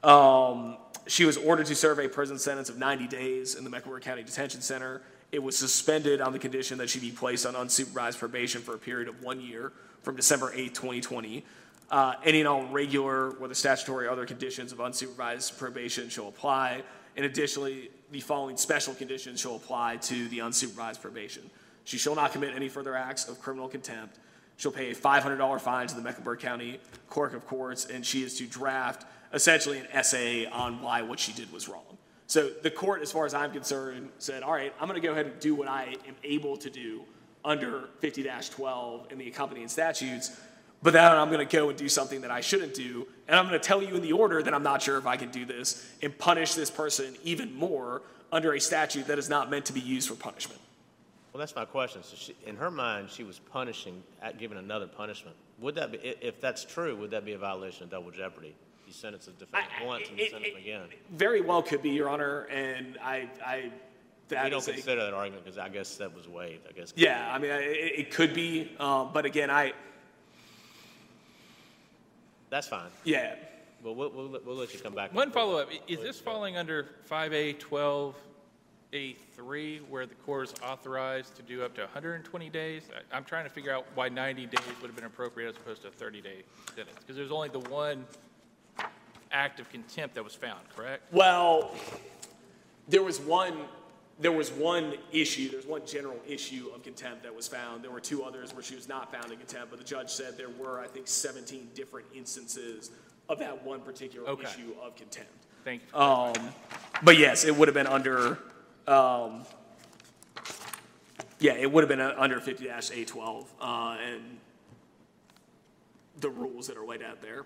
[0.04, 0.78] Um,
[1.08, 4.24] she was ordered to serve a prison sentence of 90 days in the Mecklenburg County
[4.24, 5.02] Detention Center.
[5.32, 8.78] It was suspended on the condition that she be placed on unsupervised probation for a
[8.78, 11.46] period of one year from December 8, 2020.
[11.90, 16.84] Uh, any and all regular, whether statutory or other conditions of unsupervised probation shall apply.
[17.16, 21.50] And additionally, the following special conditions shall apply to the unsupervised probation.
[21.84, 24.20] She shall not commit any further acts of criminal contempt.
[24.58, 26.80] She'll pay a $500 fine to the Mecklenburg County
[27.10, 31.34] Clerk of Courts, and she is to draft essentially an essay on why what she
[31.34, 31.98] did was wrong.
[32.28, 35.14] So the court, as far as I'm concerned, said, all right, I'm going to go
[35.14, 37.04] ahead and do what I am able to do
[37.46, 40.38] under 50-12 and the accompanying statutes,
[40.84, 43.48] but then I'm going to go and do something that I shouldn't do, and I'm
[43.48, 45.46] going to tell you in the order that I'm not sure if I can do
[45.46, 48.02] this and punish this person even more
[48.32, 50.60] under a statute that is not meant to be used for punishment.
[51.32, 52.04] Well, that's my question.
[52.04, 54.04] So she, in her mind, she was punishing,
[54.38, 55.38] giving another punishment.
[55.60, 58.54] Would that be, if that's true, would that be a violation of double jeopardy?
[58.88, 60.88] You sentence a defendant I- once and you it- sentence them it- again.
[61.12, 63.72] Very well could be, Your Honor, and I, I,
[64.30, 66.72] that We don't is a- consider that argument because I guess that was waived, I
[66.72, 66.94] guess.
[66.96, 69.74] yeah, I mean, I- it, it could be, um, but again, I,
[72.50, 72.90] That's fine.
[73.04, 73.36] yeah,
[73.84, 75.14] Well, we'll, we'll, let- we'll let you come back.
[75.14, 78.16] One follow-up, i- is this falling under 5A 12
[78.94, 82.84] A3 where the court is authorized to do up to 120 days?
[82.96, 85.82] I- I'm trying to figure out why 90 days would have been appropriate as opposed
[85.82, 86.98] to a 30-day sentence.
[87.02, 88.06] Because there's only the one
[89.32, 91.04] act of contempt that was found, correct?
[91.12, 91.72] Well,
[92.88, 93.58] there was one,
[94.20, 97.84] there was one issue, there's one general issue of contempt that was found.
[97.84, 100.38] There were two others where she was not found in contempt, but the judge said
[100.38, 102.92] there were, I think, 17 different instances
[103.30, 104.44] of that one particular Okay.
[104.44, 105.32] issue of contempt.
[105.64, 106.00] Thank you.
[106.00, 106.34] Um,
[107.04, 108.40] but yes, it would have been under,
[108.88, 109.46] um,
[111.40, 114.40] yeah, it would have been under fifty A twelve, uh, and
[116.20, 117.46] the rules that are laid out there.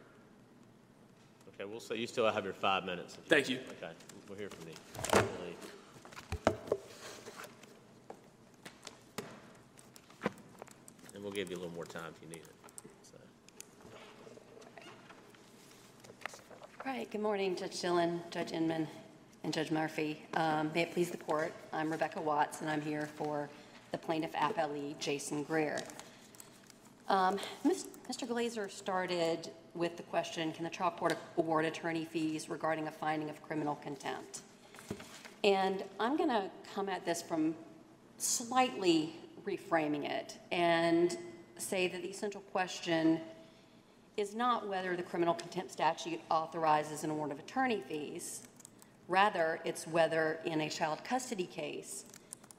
[1.62, 3.20] Okay, we'll say, you still have your five minutes.
[3.22, 3.60] if Thank you.
[3.78, 3.92] Okay,
[4.28, 4.74] we'll hear from you.
[11.14, 12.56] And we'll give you a little more time if you need it.
[13.04, 13.18] So,
[16.84, 18.88] All right, good morning, Judge Dillon, Judge Inman,
[19.44, 20.20] and Judge Murphy.
[20.34, 23.50] Um, May it please the court, I'm Rebecca Watts, and I'm here for
[23.92, 25.80] the plaintiff appellee, Jason Grier.
[27.08, 28.28] Um, Mr.
[28.28, 33.30] Glazer started with the question, can the trial court award attorney fees regarding a finding
[33.30, 34.42] of criminal contempt?
[35.44, 37.56] And I'm going to come at this from
[38.18, 39.16] slightly
[39.46, 41.18] reframing it and
[41.58, 43.20] say that the essential question
[44.18, 48.42] is not whether the criminal contempt statute authorizes an award of attorney fees.
[49.08, 52.06] Rather, it's whether in a child custody case,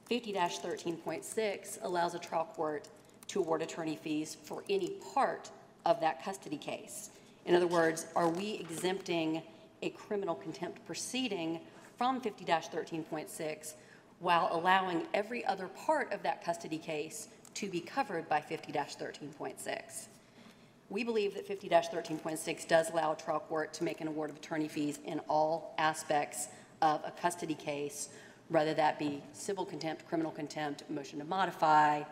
[0.09, 2.89] 50-13.6 allows a trial court
[3.27, 5.49] to award attorney fees for any part
[5.85, 7.09] of that custody case.
[7.45, 9.41] In other words, are we exempting
[9.81, 11.59] a criminal contempt proceeding
[11.97, 13.73] from 50-13.6
[14.19, 20.07] while allowing every other part of that custody case to be covered by 50-13.6?
[20.89, 24.67] We believe that 50-13.6 does allow a trial court to make an award of attorney
[24.67, 26.47] fees in all aspects
[26.81, 28.09] of a custody case,
[28.49, 32.03] whether that be civil contempt, criminal contempt, motion to modify,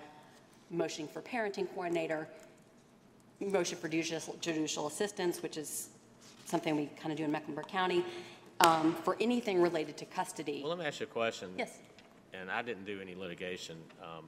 [0.69, 2.27] motion for parenting coordinator,
[3.49, 5.89] motion for judicial judicial assistance, which is
[6.45, 8.05] something we kind of do in Mecklenburg County,
[8.59, 10.61] um, for anything related to custody.
[10.63, 11.49] Well, let me ask you a question.
[11.57, 11.79] Yes.
[12.33, 14.25] And I didn't do any litigation, um,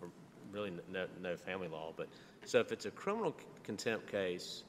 [0.00, 0.08] or
[0.52, 2.08] really no, no family law, but,
[2.44, 3.34] so if it's a criminal
[3.64, 4.62] contempt case,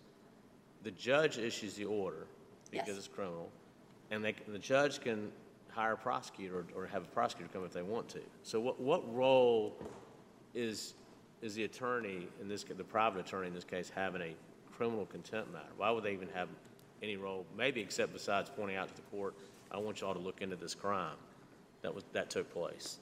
[0.84, 2.28] the judge issues the order
[2.72, 2.98] because Yes.
[2.98, 3.50] it's criminal,
[4.12, 5.32] and they, the judge can
[5.70, 8.20] hire a prosecutor or have a prosecutor come if they want to.
[8.44, 9.78] So what, what role
[10.54, 10.96] is,
[11.42, 14.36] is the attorney, in this, the private attorney in this case, having a
[14.76, 15.66] criminal contempt matter?
[15.78, 16.50] Why would they even have
[17.02, 19.36] any role, maybe except besides pointing out to the court,
[19.72, 21.18] I want y'all to look into this crime
[21.82, 22.98] that was, that took place?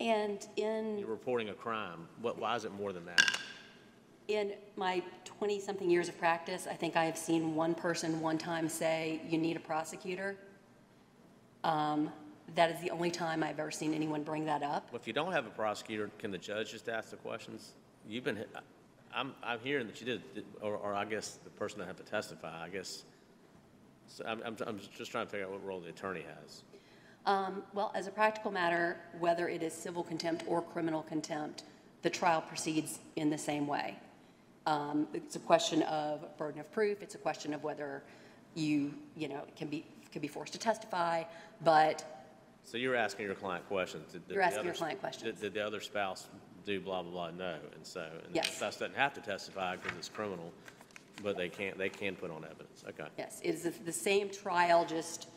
[0.00, 3.38] And in You're reporting a crime, what, why is it more than that?
[4.28, 5.02] In my
[5.40, 9.38] 20-something years of practice, I think I have seen one person one time say, "You
[9.38, 10.36] need a prosecutor."
[11.64, 12.12] Um,
[12.54, 14.88] That is the only time I've ever seen anyone bring that up.
[14.90, 17.72] Well, if you don't have a prosecutor, can the judge just ask the questions?
[18.08, 18.44] You've been,
[19.14, 20.22] I'm, I'm hearing that you did,
[20.60, 23.04] or, or I guess the person that had to testify, I guess.
[24.08, 26.62] So I'm, I'm, I'm just trying to figure out what role the attorney has.
[27.26, 31.64] Um, Well, as a practical matter, whether it is civil contempt or criminal contempt,
[32.02, 33.96] the trial proceeds in the same way.
[34.66, 38.02] Um, It's a question of burden of proof, it's a question of whether
[38.54, 41.22] you, you know, can be, can be forced to testify,
[41.62, 42.19] but
[42.64, 44.12] So you're asking your client questions.
[44.12, 45.24] Did- did You're the asking your other- client questions.
[45.24, 46.26] Did, did the other spouse
[46.64, 47.30] do blah, blah, blah?
[47.30, 48.08] No, and so.
[48.24, 48.50] and Yes.
[48.50, 50.52] The spouse doesn't have to testify because it's criminal,
[51.22, 52.84] but they can't, they can put on evidence.
[52.88, 53.08] Okay.
[53.18, 55.28] Yes, it is the- the same trial, just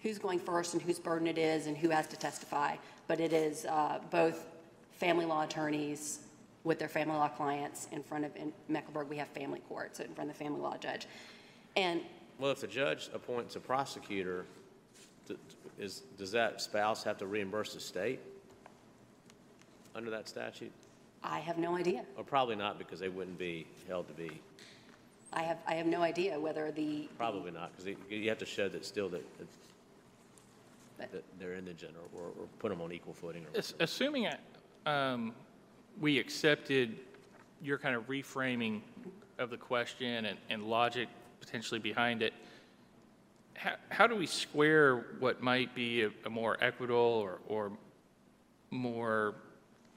[0.00, 2.76] who's going first and whose burden it is and who has to testify.
[3.08, 4.46] But it is uh, both
[4.92, 6.20] family law attorneys
[6.62, 10.04] with their family law clients in front of, in Mecklenburg, we have family court, so
[10.04, 11.06] in front of the family law judge.
[11.76, 12.00] And
[12.38, 14.46] Well, if the judge appoints a prosecutor,
[15.78, 18.20] is, does that spouse have to reimburse the state
[19.94, 20.72] under that statute?
[21.22, 22.04] I have no idea.
[22.16, 24.40] Or probably not, because they wouldn't be held to be,
[25.32, 27.08] I have, I have no idea whether the.
[27.16, 29.24] probably not, because you have to show that still that,
[30.98, 33.44] But- that they're indigent or, or or put them on equal footing.
[33.44, 34.28] or As- Assuming
[34.86, 35.34] um,
[36.00, 36.96] we accepted
[37.62, 38.80] your kind of reframing
[39.38, 41.08] of the question and, and logic
[41.40, 42.32] potentially behind it,
[43.54, 47.72] how, how do we square what might be a, a more equitable or, or
[48.70, 49.34] more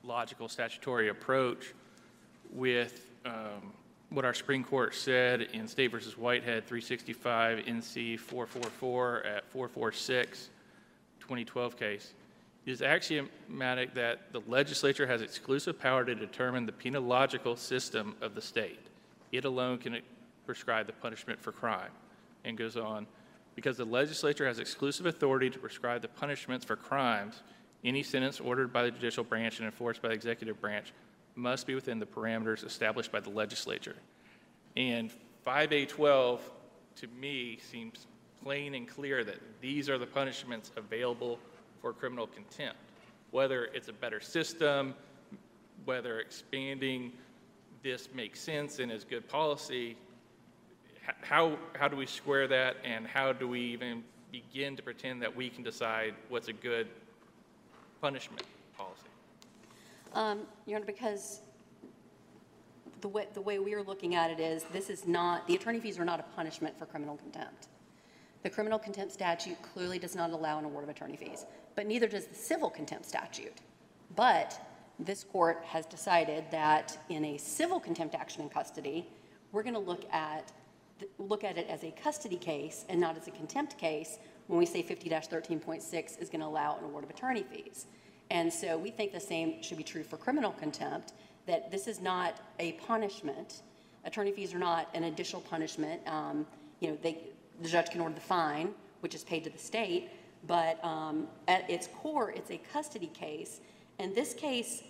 [0.04, 1.74] logical statutory approach
[2.54, 3.74] with um,
[4.10, 10.50] what our Supreme Court said in State versus Whitehead 365 NC 444 at 446
[11.20, 12.14] 2012 case?
[12.66, 18.36] It is axiomatic that the legislature has exclusive power to determine the penological system of
[18.36, 18.80] the state.
[19.32, 20.00] It alone can
[20.46, 21.92] prescribe the punishment for crime.
[22.44, 23.08] And goes on,
[23.58, 27.42] because the legislature has exclusive authority to prescribe the punishments for crimes,
[27.84, 30.94] any sentence ordered by the judicial branch and enforced by the executive branch
[31.34, 33.96] must be within the parameters established by the legislature.
[34.76, 35.10] And
[35.44, 36.40] 5A12,
[36.98, 38.06] to me, seems
[38.44, 41.40] plain and clear that these are the punishments available
[41.82, 42.78] for criminal contempt.
[43.32, 44.94] Whether it's a better system,
[45.84, 47.12] whether expanding
[47.82, 49.98] this makes sense and is good policy,
[51.22, 55.36] how, how do we square that, and how do we even begin to pretend that
[55.36, 56.88] we can decide what's a good
[58.02, 58.44] punishment
[58.78, 59.02] policy?
[60.14, 61.42] Um, Your Honor, because
[63.02, 65.80] the way, the way we are looking at it is, this is not, the attorney
[65.80, 67.68] fees are not a punishment for criminal contempt.
[68.44, 71.46] The criminal contempt statute clearly does not allow an award of attorney fees,
[71.76, 73.58] but neither does the civil contempt statute.
[74.16, 74.60] But
[75.00, 79.08] this court has decided that in a civil contempt action in custody,
[79.52, 80.52] we're going to look at,
[81.18, 84.66] look at it as a custody case and not as a contempt case when we
[84.66, 87.86] say 50-13.6 is going to allow an award of attorney fees.
[88.30, 91.14] And so we think the same should be true for criminal contempt,
[91.46, 93.62] that this is not a punishment.
[94.06, 96.02] Attorney fees are not an additional punishment.
[96.08, 96.46] Um,
[96.80, 97.18] You know, they,
[97.62, 100.10] the judge can order the fine, which is paid to the state,
[100.46, 103.62] but um, at its core, it's a custody case.
[104.00, 104.84] And this case,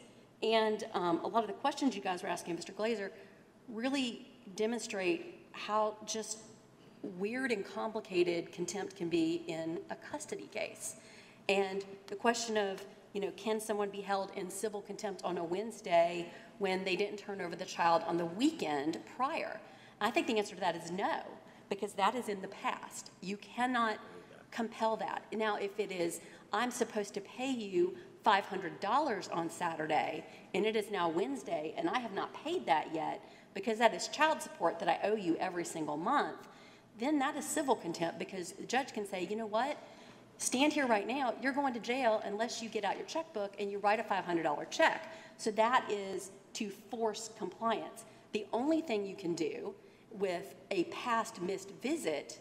[0.44, 2.74] and um, a lot of the questions you guys were asking, Mr.
[2.74, 3.12] Glazer,
[3.70, 6.40] really demonstrate how just
[7.02, 10.96] weird and complicated contempt can be in a custody case.
[11.50, 12.84] And the question of,
[13.14, 17.18] you know, can someone be held in civil contempt on a Wednesday when they didn't
[17.18, 19.60] turn over the child on the weekend prior?
[20.00, 21.22] I think the answer to that is no,
[21.70, 23.12] because that is in the past.
[23.22, 23.98] You cannot
[24.52, 25.24] compel that.
[25.34, 26.22] Now, if it is,
[26.54, 27.96] I'm supposed to pay you
[28.26, 33.22] $500 on Saturday, and it is now Wednesday, and I have not paid that yet,
[33.58, 36.48] because that is child support that I owe you every single month,
[37.00, 39.80] then that is civil contempt, because the judge can say, you know what?
[40.38, 43.72] Stand here right now, you're going to jail unless you get out your checkbook and
[43.72, 45.12] you write a $500 check.
[45.38, 48.06] So that is to force compliance.
[48.32, 49.74] The only thing you can do
[50.12, 52.40] with a past missed visit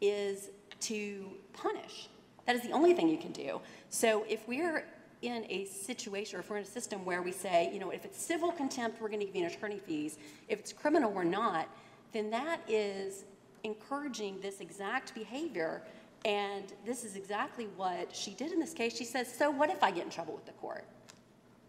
[0.00, 2.08] is to punish.
[2.46, 3.60] That is the only thing you can do.
[3.88, 4.84] So if we're
[5.22, 8.04] in a situation, or if we're in a system where we say, you know, if
[8.04, 10.18] it's civil contempt, we're going to give you an attorney fees.
[10.48, 11.68] If it's criminal, we're not.
[12.12, 13.24] Then that is
[13.64, 15.82] encouraging this exact behavior.
[16.24, 18.96] And this is exactly what she did in this case.
[18.96, 20.84] She says, so what if I get in trouble with the court?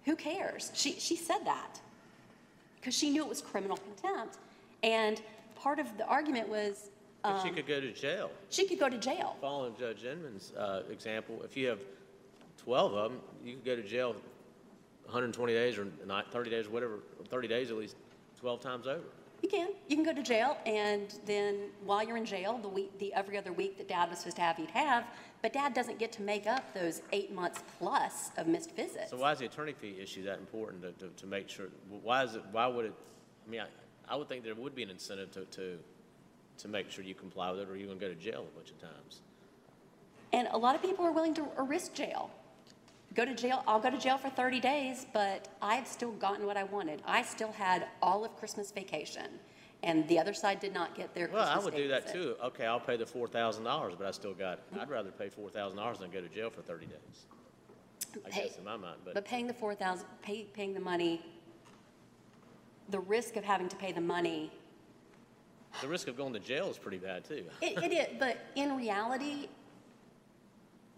[0.05, 0.71] Who cares?
[0.73, 1.79] She, she said that
[2.79, 4.37] because she knew it was criminal contempt.
[4.81, 5.21] And
[5.55, 6.89] part of the argument was
[7.21, 8.31] But she could go to jail.
[8.49, 9.35] she could go to jail.
[9.41, 11.79] Following Judge Inman's uh, example, if you have
[12.63, 14.15] 12 of them, you could go to jail
[15.05, 16.99] 120 days or not 30 days, or whatever,
[17.29, 17.95] 30 days at least
[18.39, 19.03] 12 times over.
[19.41, 19.69] You can.
[19.87, 23.37] You can go to jail, and then while you're in jail, the week, the every
[23.37, 25.05] other week that dad was supposed to have, he'd have.
[25.41, 29.09] But dad doesn't get to make up those eight months plus of missed visits.
[29.09, 31.67] So why is the attorney fee issue that important to, to, to make sure,
[32.03, 32.93] why is it, why would it,
[33.47, 35.79] I mean, I, I would think there would be an incentive to, to,
[36.59, 38.69] to make sure you comply with it or you're gonna go to jail a bunch
[38.69, 39.21] of times.
[40.31, 42.29] And a lot of people are willing to risk jail.
[43.13, 46.55] Go to jail, I'll go to jail for 30 days, but I've still gotten what
[46.55, 47.01] I wanted.
[47.05, 49.27] I still had all of Christmas vacation,
[49.83, 51.45] and the other side did not get their Christmas.
[51.45, 52.37] Well, Christmas I would do that visit.
[52.39, 52.45] too.
[52.45, 55.49] Okay, I'll pay the four thousand dollars, but I still got, I'd rather pay four
[55.49, 57.25] thousand dollars than go to jail for thirty days.
[58.25, 59.13] I Pay- guess in my mind, but.
[59.13, 61.21] But paying the 4,000, pay, paying the money,
[62.89, 64.51] the risk of having to pay the money,
[65.81, 67.45] The risk of going to jail is pretty bad, too.
[67.61, 69.47] it, it is, but in reality,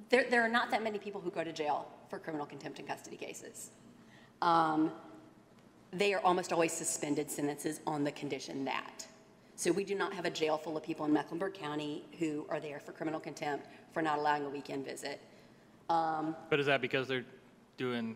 [0.10, 2.88] there, there are not that many people who go to jail for criminal contempt and
[2.88, 3.72] custody cases.
[4.44, 4.92] Um,
[5.92, 9.08] They are almost always suspended sentences on the condition that.
[9.56, 12.60] So we do not have a jail full of people in Mecklenburg County who are
[12.60, 15.22] there for criminal contempt for not allowing a weekend visit.
[15.88, 17.26] But is that because they're
[17.78, 18.16] doing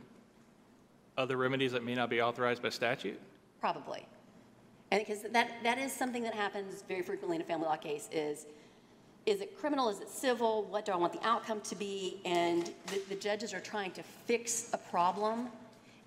[1.17, 3.19] other remedies that may not be authorized by statute?
[3.59, 4.05] Probably.
[4.91, 8.09] And because that, that is something that happens very frequently in a family law case
[8.11, 8.45] is,
[9.27, 12.21] is it criminal, is it civil, what do I want the outcome to be?
[12.23, 15.49] And the, the judges are trying to fix a problem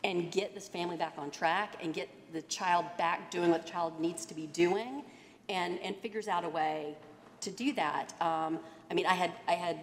[0.02, 3.70] and get this family back on track and get the child back doing what the
[3.70, 5.04] child needs to be doing
[5.50, 6.96] and, and figures out a way
[7.42, 8.14] to do that.
[8.22, 8.58] Um,
[8.90, 9.78] I mean, I had, I had,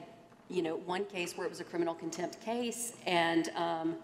[0.49, 3.97] you know, one case where it was a criminal contempt case and, um,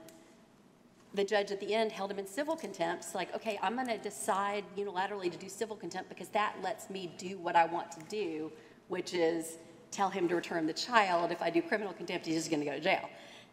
[1.15, 3.05] the judge at the end held him in civil contempt.
[3.05, 6.89] It's like, okay, I'm going to decide unilaterally to do civil contempt because that lets
[6.89, 8.51] me do what I want to do,
[8.87, 9.57] which is
[9.91, 11.31] tell him to return the child.
[11.31, 13.09] If I do criminal contempt, he's just going to go to jail.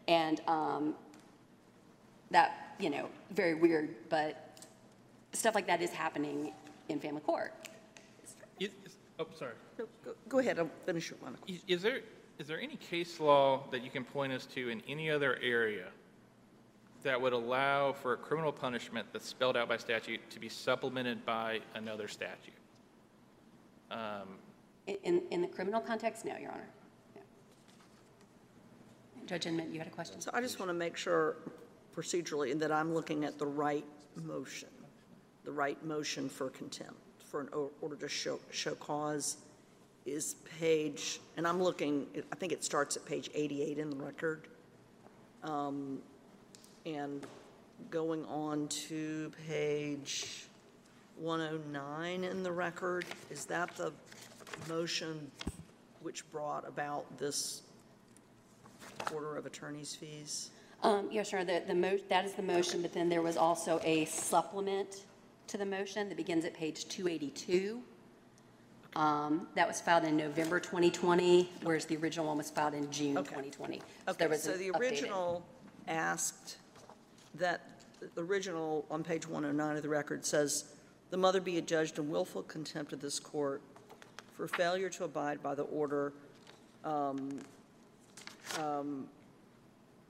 [0.07, 0.95] And um,
[2.31, 4.59] that, you know, very weird, but
[5.33, 6.53] stuff like that is happening
[6.89, 7.53] in family court.
[8.59, 8.69] You-
[9.19, 9.53] Oh, sorry.
[9.77, 11.37] No, go- Go ahead, I'll finish your one.
[11.47, 11.99] Is- Is there,
[12.39, 15.85] is there any case law that you can point us to in any other area
[17.03, 21.23] that would allow for a criminal punishment that's spelled out by statute to be supplemented
[21.23, 22.53] by another statute?
[23.91, 24.39] Um,
[24.87, 26.67] In, in the criminal context, no, Your Honor.
[27.15, 27.21] No.
[29.25, 30.19] Judge Inman, you had a question?
[30.19, 31.37] So I just want to make sure
[31.95, 34.69] procedurally that I'm looking at the right motion,
[35.43, 37.49] the right motion for contempt, for an
[37.81, 39.37] order to show, show cause
[40.05, 44.47] is page, and I'm looking, I think it starts at page 88 in the record.
[45.43, 46.01] Um,
[46.85, 47.25] And
[47.91, 50.45] going on to page
[51.17, 53.91] 109 in the record, is that the
[54.67, 55.29] motion
[56.01, 57.61] which brought about this
[59.13, 60.49] order of attorney's fees?
[60.83, 63.79] Um, Yes, Honor, the, the mo, that is the motion, but then there was also
[63.83, 65.05] a supplement
[65.47, 67.81] to the motion that begins at page 282.
[68.95, 73.17] Um, That was filed in November 2020, whereas the original one was filed in June
[73.17, 73.29] Okay.
[73.29, 73.79] 2020.
[73.79, 75.45] So Okay, so the updated- original
[75.87, 76.57] asked
[77.35, 77.61] that,
[78.15, 80.65] the original on page 109 of the record says,
[81.11, 83.61] "The mother be adjudged in willful contempt of this court
[84.41, 86.11] for failure to abide by the order
[86.83, 87.37] um,
[88.59, 89.05] um,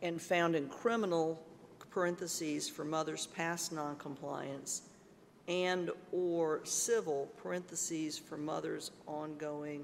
[0.02, 1.46] and found in criminal
[1.90, 4.84] parentheses for mother's past noncompliance
[5.50, 9.84] and/or civil parentheses for mother's ongoing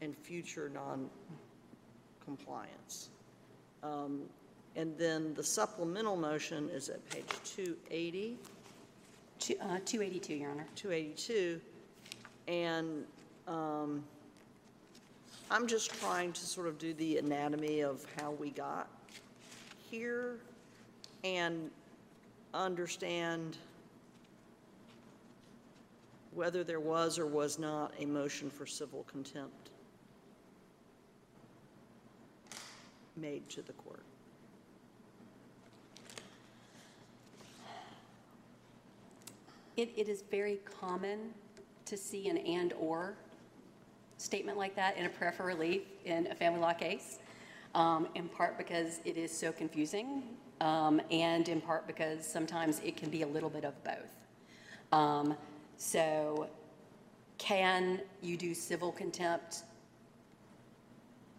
[0.00, 3.08] and future non-compliance."
[3.82, 4.28] Um,
[4.76, 8.38] And then the supplemental motion is at page 280,
[9.40, 10.66] Two- uh, 282, Your Honor.
[10.76, 11.60] 282.
[12.46, 13.04] And
[13.46, 14.04] um,
[15.50, 18.88] I'm just trying to sort of do the anatomy of how we got
[19.90, 20.38] here
[21.22, 21.70] and
[22.52, 23.56] understand
[26.34, 29.70] whether there was or was not a motion for civil contempt
[33.16, 34.02] made to the court.
[39.76, 41.32] It, it is very common
[41.84, 43.14] to see an and/or
[44.16, 47.18] statement like that in a prayer for relief in a family law case,
[47.74, 50.22] um, in part because it is so confusing,
[50.60, 54.12] um, and in part because sometimes it can be a little bit of both.
[54.92, 55.36] Um,
[55.78, 56.48] So
[57.36, 59.64] can you do civil contempt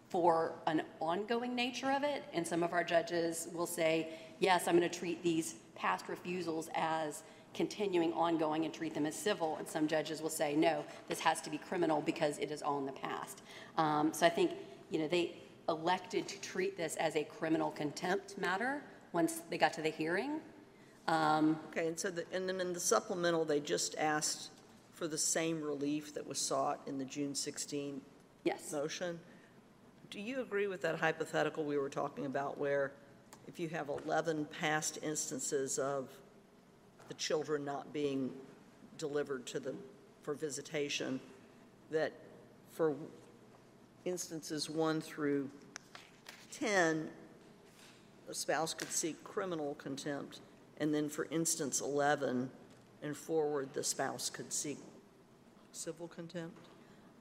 [0.08, 2.24] for an ongoing nature of it.
[2.32, 4.08] And some of our judges will say,
[4.38, 7.22] yes, I'm going to treat these past refusals as
[7.54, 9.56] continuing ongoing and treat them as civil.
[9.58, 12.78] And some judges will say, no, this has to be criminal because it is all
[12.78, 13.42] in the past.
[13.76, 14.52] Um, so I think,
[14.90, 15.34] you know, they
[15.68, 18.82] elected to treat this as a criminal contempt matter
[19.12, 20.40] once they got to the hearing.
[21.08, 24.50] Okay, and so, the- and then in the supplemental, they just asked
[24.92, 28.02] for the same relief that was sought in the June 16
[28.44, 28.72] Yes.
[28.72, 29.18] motion.
[30.10, 32.92] Do you agree with that hypothetical we were talking about where
[33.46, 36.08] if you have 11 past instances of
[37.08, 38.30] the children not being
[38.96, 39.74] delivered to the,
[40.22, 41.20] for visitation,
[41.90, 42.12] that
[42.70, 42.94] for
[44.04, 45.50] instances 1 through
[46.52, 47.08] 10,
[48.28, 50.40] a spouse could seek criminal contempt,
[50.78, 52.50] and then for instance 11
[53.02, 54.78] and forward, the spouse could seek
[55.72, 56.68] civil contempt?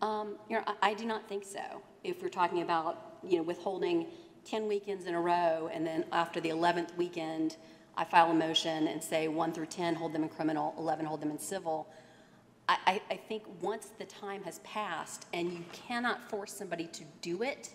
[0.01, 1.81] Um, you know, I, I do not think so.
[2.03, 4.07] If we're talking about, you know, withholding
[4.45, 7.57] 10 weekends in a row, and then after the 11th weekend,
[7.97, 11.19] I file a motion and say 1 through 10, hold them in criminal, 11, hold
[11.19, 11.87] them in civil.
[12.69, 17.41] I, I, think once the time has passed and you cannot force somebody to do
[17.41, 17.69] it,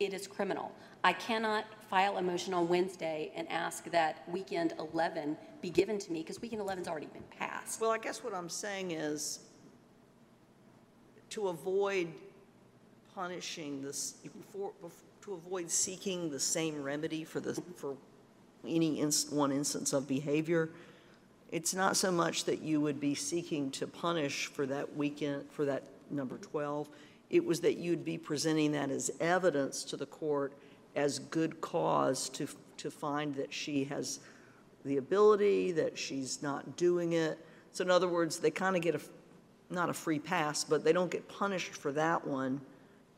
[0.00, 0.72] it is criminal.
[1.04, 6.12] I cannot file a motion on Wednesday and ask that weekend 11 be given to
[6.12, 7.80] me, because weekend 11's already been passed.
[7.80, 9.38] Well, I guess what I'm saying is,
[11.30, 12.08] to avoid
[13.14, 14.14] punishing this,
[15.22, 17.96] to avoid seeking the same remedy for the, for
[18.66, 20.70] any ins- one instance of behavior,
[21.50, 25.64] it's not so much that you would be seeking to punish for that weekend, for
[25.64, 26.88] that number 12.
[27.30, 30.52] It was that you'd be presenting that as evidence to the court
[30.96, 32.48] as good cause to,
[32.78, 34.20] to find that she has
[34.84, 37.38] the ability, that she's not doing it.
[37.72, 39.00] So in other words, they kind of get a,
[39.70, 42.60] not a free pass, but they don't get punished for that one.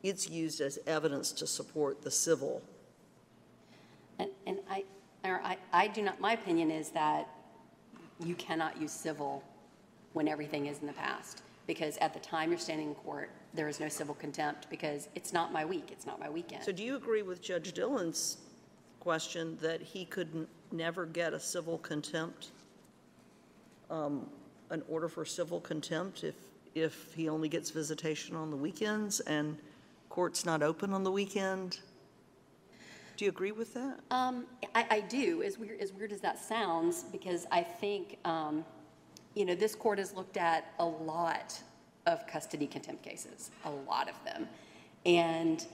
[0.03, 2.63] It's used as evidence to support the civil.
[4.19, 4.85] And, and I,
[5.25, 7.29] or I, I do not, my opinion is that
[8.25, 9.43] you cannot use civil
[10.13, 11.43] when everything is in the past.
[11.67, 15.33] Because at the time you're standing in court, there is no civil contempt because it's
[15.33, 16.65] not my week, it's not my weekend.
[16.65, 18.39] So do you agree with Judge Dillon's
[18.99, 22.49] question that he could never get a civil contempt,
[23.91, 24.27] um,
[24.71, 26.35] an order for civil contempt if,
[26.75, 29.57] if he only gets visitation on the weekends and
[30.09, 31.79] court's not open on the weekend?
[33.21, 34.01] Do you agree with that?
[34.11, 38.65] Um, I, I do, as weird, as weird as that sounds, because I think, um,
[39.35, 41.61] you know, this court has looked at a lot
[42.07, 44.49] of custody contempt cases, a lot of them,
[45.05, 45.67] and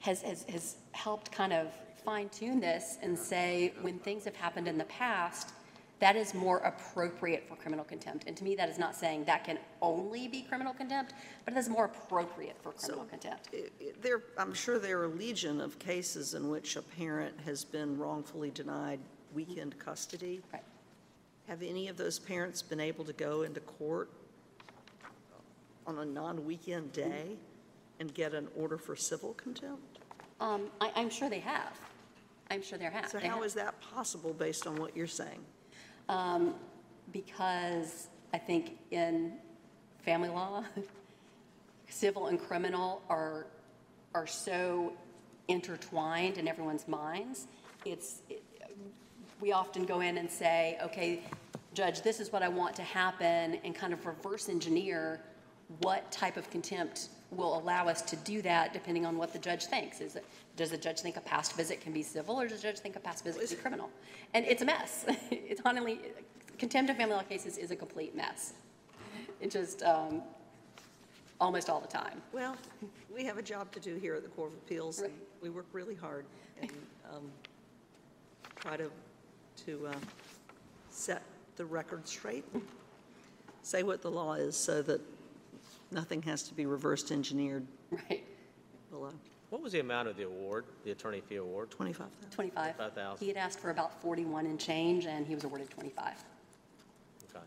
[0.00, 1.68] has, has, has helped kind of
[2.04, 5.50] fine tune this and say, when things have happened in the past,
[6.00, 8.24] that is more appropriate for criminal contempt.
[8.26, 11.14] And to me, that is not saying that can only be criminal contempt,
[11.44, 13.48] but it is more appropriate for criminal contempt.
[13.52, 17.40] I- I- There, I'm sure there are a legion of cases in which a parent
[17.42, 19.00] has been wrongfully denied
[19.32, 20.42] weekend custody.
[20.52, 20.62] Right.
[21.48, 24.10] Have any of those parents been able to go into court
[25.86, 27.36] on a non-weekend day
[28.00, 29.98] and get an order for civil contempt?
[30.40, 31.78] Um, I, I'm sure they have.
[32.50, 33.08] I'm sure there have.
[33.10, 33.44] So They how have.
[33.44, 35.44] is that possible based on what you're saying?
[36.08, 36.54] Um,
[37.12, 39.34] because I think in
[40.04, 40.64] family law,
[41.88, 43.46] civil and criminal are,
[44.14, 44.92] are so
[45.48, 47.46] intertwined in everyone's minds.
[47.84, 48.42] It's, it-
[49.40, 51.20] we often go in and say, okay,
[51.74, 55.20] judge, this is what I want to happen, and kind of reverse engineer
[55.80, 59.66] what type of contempt will allow us to do that, depending on what the judge
[59.66, 60.00] thinks.
[60.00, 60.24] Is it,
[60.56, 62.96] does the judge think a past visit can be civil, or does the judge think
[62.96, 63.90] a past visit can be criminal?
[64.34, 65.06] And it's a mess.
[65.30, 66.00] It's honestly,
[66.58, 68.54] contempt of family law cases is a complete mess.
[69.40, 70.22] It just, um,
[71.40, 72.22] almost all the time.
[72.32, 72.56] Well,
[73.14, 74.98] we have a job to do here at the Court of Appeals.
[75.00, 75.18] and Right.
[75.42, 76.24] We work really hard
[76.60, 76.72] and
[77.12, 77.30] um,
[78.56, 78.90] try to,
[79.66, 79.94] to uh,
[80.90, 81.22] set
[81.56, 82.44] the record straight,
[83.62, 85.00] say what the law is so that
[85.94, 88.24] nothing has to be reversed engineered Right,
[88.90, 89.10] below
[89.50, 91.70] What was the amount of the award, the attorney fee award?
[91.70, 92.30] 25,000.
[92.30, 92.76] 25.
[92.76, 93.24] 25,000.
[93.24, 96.12] He had asked for about 41 and change, and he was awarded 25.
[97.30, 97.44] Okay.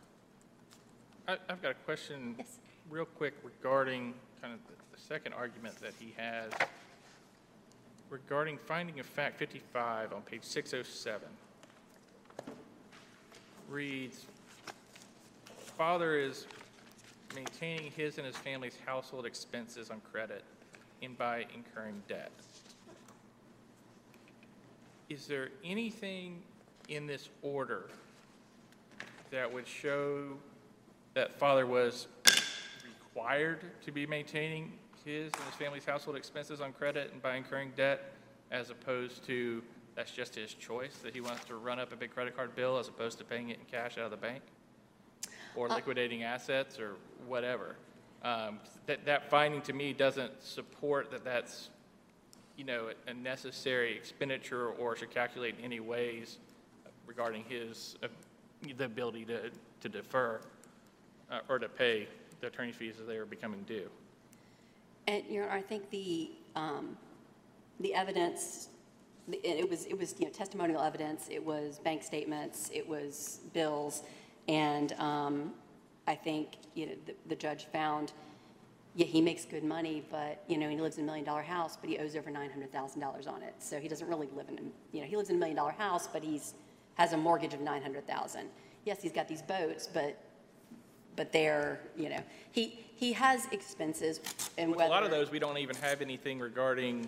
[1.28, 2.36] I, I've got a question.
[2.38, 2.60] Yes.
[2.90, 6.54] Real quick regarding kind of the, the second argument that he has
[8.10, 11.28] regarding finding of fact 55 on page 607.
[13.70, 14.26] Reads,
[15.78, 16.48] "Father is
[17.38, 20.44] maintaining his and his family's household expenses on credit
[21.04, 22.32] and by incurring debt."
[25.10, 26.42] Is there anything
[26.90, 27.90] in this order
[29.30, 30.38] that would show
[31.14, 32.08] that father was
[32.84, 34.74] required to be maintaining
[35.06, 38.14] his and his family's household expenses on credit and by incurring debt,
[38.52, 39.64] as opposed to
[39.96, 42.78] that's just his choice, that he wants to run up a big credit card bill
[42.78, 44.44] as opposed to paying it in cash out of the bank?
[45.58, 46.96] Or liquidating assets or
[47.28, 47.76] whatever?
[48.24, 51.70] Um, That, that finding to me doesn't support that that's,
[52.56, 56.38] you know, a necessary expenditure or should calculate in any ways
[57.06, 58.08] regarding his, uh,
[58.78, 59.50] the ability to,
[59.82, 60.40] to defer
[61.32, 62.08] uh, or to pay
[62.40, 63.90] the attorney fees as they are becoming due.
[65.08, 66.96] And, Your Honor, I think the, um,
[67.80, 68.70] the evidence,
[69.32, 74.04] it was, it was, you know, testimonial evidence, it was bank statements, it was bills,
[74.48, 75.54] and um,
[76.08, 78.14] I think, you know, the- the judge found,
[78.96, 81.90] yeah, he makes good money, but, you know, he lives in a million-dollar house, but
[81.90, 83.54] he owes over $900,000 on it.
[83.60, 86.08] So he doesn't really live in, a- you know, he lives in a million-dollar house,
[86.08, 86.54] but he's,
[86.96, 88.50] has a mortgage of 900,000.
[88.86, 90.18] Yes, he's got these boats, but,
[91.16, 94.20] but they're, you know, he, he has expenses,
[94.58, 94.90] and With whether.
[94.90, 97.08] a lot of those, we don't even have anything regarding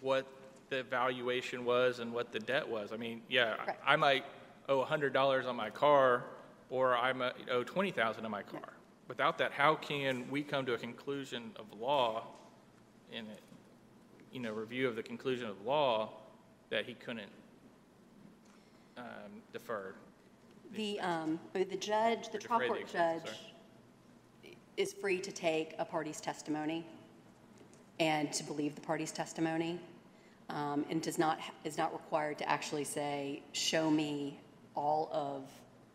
[0.00, 0.24] what
[0.70, 2.92] the valuation was and what the debt was.
[2.92, 3.76] I mean, yeah, Right.
[3.84, 4.24] I might
[4.68, 6.24] owe $100 on my car,
[6.70, 7.12] or I
[7.50, 8.72] owe 20,000 on my car.
[9.08, 12.24] Without that, how can we come to a conclusion of law
[13.12, 13.42] in it,
[14.32, 16.10] you know, review of the conclusion of law
[16.70, 17.30] that he couldn't
[18.96, 19.94] um, defer?
[20.74, 25.84] The, um, the judge, the trial the court expenses, judge is free to take a
[25.84, 26.86] party's testimony
[28.00, 29.78] and to believe the party's testimony,
[30.48, 34.40] um, and does not, is not required to actually say, show me
[34.74, 35.48] all of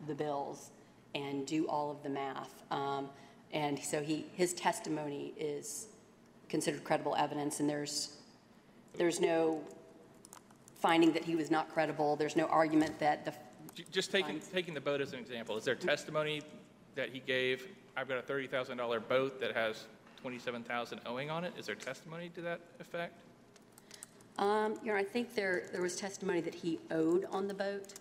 [0.07, 0.71] the bills
[1.15, 2.63] and do all of the math.
[2.71, 3.09] Um,
[3.53, 5.87] And so he, his testimony is
[6.49, 8.17] considered credible evidence, and there's,
[8.97, 9.61] there's no
[10.81, 13.33] finding that he was not credible, there's no argument that the
[13.91, 16.41] Just taking, taking the boat as an example, is there testimony
[16.95, 19.85] that he gave, I've got a $30,000 boat that has
[20.21, 21.53] 27,000 owing on it?
[21.57, 23.21] Is there testimony to that effect?
[24.37, 27.93] Um, Your Honor, I think there, there was testimony that he owed on the boat.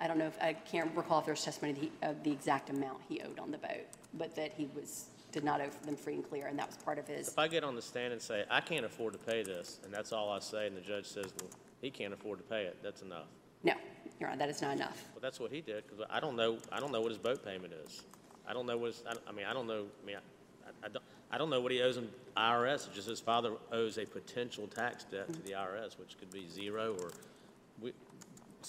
[0.00, 2.70] I don't know if, I can't recall if there's testimony that he, of the exact
[2.70, 6.14] amount he owed on the boat, but that he was, did not owe them free
[6.14, 7.28] and clear, and that was part of his.
[7.28, 9.92] If I get on the stand and say, I can't afford to pay this, and
[9.92, 12.78] that's all I say, and the judge says, well, he can't afford to pay it,
[12.82, 13.26] that's enough.
[13.64, 13.74] No,
[14.20, 15.04] Your Honor, that is not enough.
[15.14, 17.44] Well, that's what he did, because I don't know, I don't know what his boat
[17.44, 18.02] payment is.
[18.46, 21.04] I don't know what's, I, I mean, I don't know, I mean, I, I don't,
[21.30, 24.68] I don't know what he owes in IRS, it's just his father owes a potential
[24.68, 27.10] tax debt to the IRS, which could be zero or,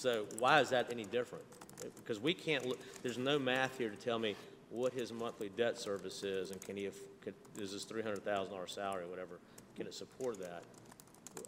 [0.00, 1.44] so why is that any different?
[1.96, 4.34] Because we can't, look there's no math here to tell me
[4.70, 6.88] what his monthly debt service is, and can he,
[7.58, 9.38] is his three hundred thousand dollar salary or whatever,
[9.76, 10.62] can it support that?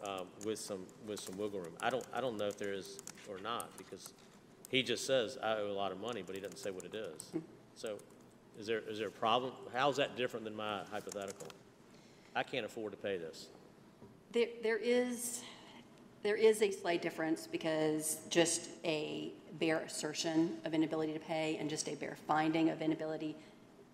[0.03, 1.73] um, with some, with some wiggle room.
[1.81, 2.99] I don't, I don't know if there is
[3.29, 4.13] or not, because
[4.69, 6.95] he just says, I owe a lot of money, but he doesn't say what it
[6.95, 7.31] is.
[7.75, 7.97] So
[8.59, 9.53] is there, is there a problem?
[9.73, 11.47] How's that different than my hypothetical?
[12.35, 13.47] I can't afford to pay this.
[14.31, 15.43] There, there is,
[16.23, 21.69] there is a slight difference because just a bare assertion of inability to pay and
[21.69, 23.35] just a bare finding of inability,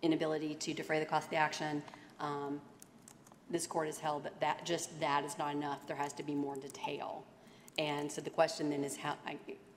[0.04, 1.82] inability to defray the cost of the action,
[2.20, 2.62] um,
[3.50, 5.80] this court has held that that, just that is not enough.
[5.88, 7.24] There has to be more detail.
[7.80, 9.16] And so the question then is how,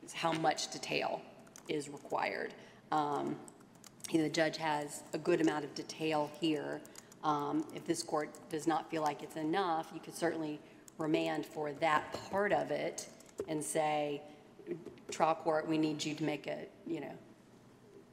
[0.05, 1.22] is how much detail
[1.68, 2.53] is required?
[2.90, 3.36] Um,
[4.11, 6.82] you know, the judge has a good amount of detail here.
[7.24, 10.61] Um, If this court does not feel like it's enough, you could certainly
[10.99, 13.07] remand for that part of it
[13.49, 14.22] and say,
[15.11, 17.12] trial court, we need you to make a, you know,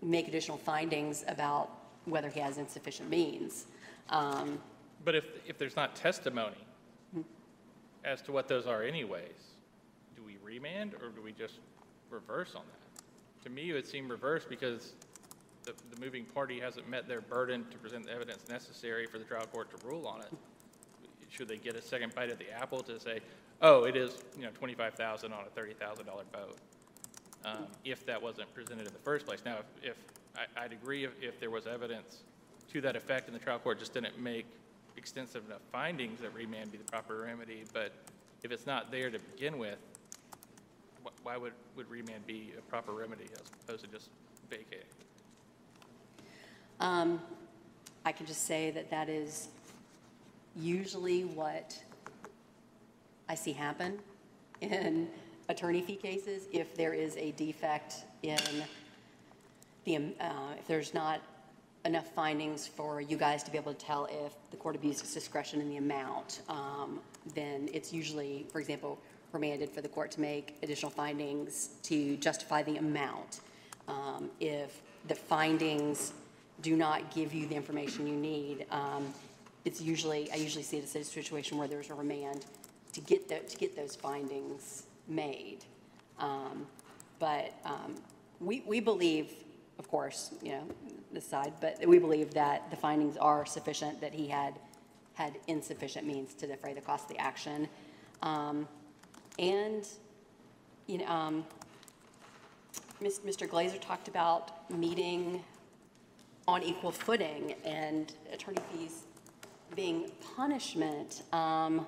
[0.01, 1.69] make additional findings about
[2.05, 3.65] whether he has insufficient means.
[4.09, 4.59] Um,
[5.05, 6.57] But if, if there's not testimony
[8.03, 9.53] as to what those are anyways,
[10.15, 11.55] do we remand or do we just
[12.09, 13.03] reverse on that?
[13.43, 14.93] To me, it would seem reverse because
[15.63, 19.25] the, the moving party hasn't met their burden to present the evidence necessary for the
[19.25, 20.29] trial court to rule on it.
[21.29, 23.19] Should they get a second bite at the apple to say,
[23.61, 26.57] oh, it is, you know, twenty-five thousand on a thirty thousand dollar boat?
[27.45, 29.39] Um, if that wasn't presented in the first place.
[29.45, 29.95] Now, if, if,
[30.35, 32.23] I, I'd agree if, if there was evidence
[32.73, 34.45] to that effect and the trial court just didn't make
[34.97, 37.93] extensive enough findings that remand be the proper remedy, but
[38.43, 39.77] if it's not there to begin with,
[41.23, 44.09] why would, would remand be a proper remedy as opposed to just
[44.49, 44.85] vacating?
[46.81, 47.21] Um,
[48.05, 49.47] I can just say that that is
[50.59, 51.77] usually what
[53.27, 53.99] I see happen
[54.61, 55.07] in
[55.47, 58.39] attorney fee cases if there is a defect in
[59.85, 61.21] the, um, uh, if there's not
[61.85, 65.13] enough findings for you guys to be able to tell if the court abused its
[65.13, 66.99] discretion in the amount, um,
[67.33, 68.99] then it's usually, for example,
[69.31, 73.41] remanded for the court to make additional findings to justify the amount.
[73.87, 76.13] Um, If the findings
[76.61, 79.13] do not give you the information you need, um,
[79.65, 82.45] it's usually, I usually see it as a situation where there's a remand
[82.93, 85.59] to get the, to get those findings made.
[86.19, 86.67] Um,
[87.19, 87.95] But um,
[88.39, 89.31] we, we believe,
[89.77, 90.63] of course, you know,
[91.11, 94.53] this side, but we believe that the findings are sufficient, that he had,
[95.15, 97.67] had insufficient means to defray the cost of the action.
[98.21, 98.67] Um,
[99.37, 99.87] And,
[100.87, 101.45] you know, um,
[103.01, 103.47] Mr.
[103.47, 105.41] Glazer talked about meeting
[106.47, 109.03] on equal footing and attorney fees
[109.75, 111.85] being punishment, um,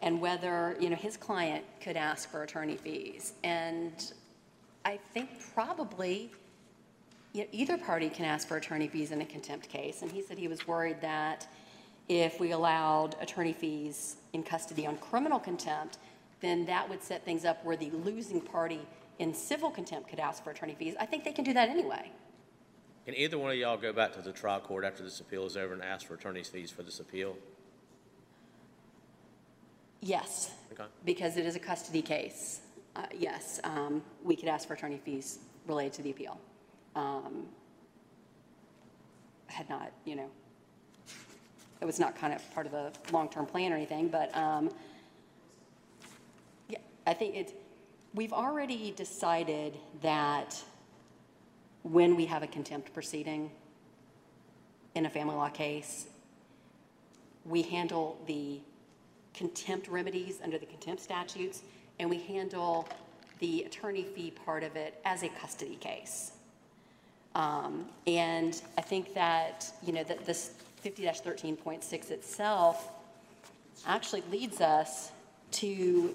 [0.00, 3.34] and whether, you know, his client could ask for attorney fees.
[3.44, 4.12] And
[4.84, 6.30] I think probably,
[7.32, 10.02] you know, either party can ask for attorney fees in a contempt case.
[10.02, 11.46] And he said he was worried that
[12.08, 15.98] if we allowed attorney fees in custody on criminal contempt,
[16.40, 18.80] then that would set things up where the losing party
[19.20, 20.94] in civil contempt could ask for attorney fees.
[20.98, 22.10] I think they can do that anyway.
[23.04, 25.56] Can either one of y'all go back to the trial court after this appeal is
[25.56, 27.36] over and ask for attorney's fees for this appeal?
[30.00, 30.52] Yes.
[30.72, 30.84] Okay.
[31.04, 32.60] Because it is a custody case.
[32.94, 36.38] Uh, Yes, um, we could ask for attorney fees related to the appeal.
[36.94, 37.46] Um,
[39.46, 40.30] Had not, you know,
[41.80, 44.70] it was not kind of part of the long-term plan or anything, but um,
[46.68, 47.52] yeah, I think it's,
[48.14, 50.62] we've already decided that
[51.82, 53.50] when we have a contempt proceeding
[54.94, 56.06] in a family law case,
[57.44, 58.60] we handle the
[59.34, 61.62] contempt remedies under the contempt statutes,
[61.98, 62.88] and we handle
[63.40, 66.32] the attorney fee part of it as a custody case.
[67.34, 70.52] Um, And I think that, you know, that this
[70.84, 72.90] 50-13.6 itself
[73.86, 75.10] actually leads us
[75.52, 76.14] to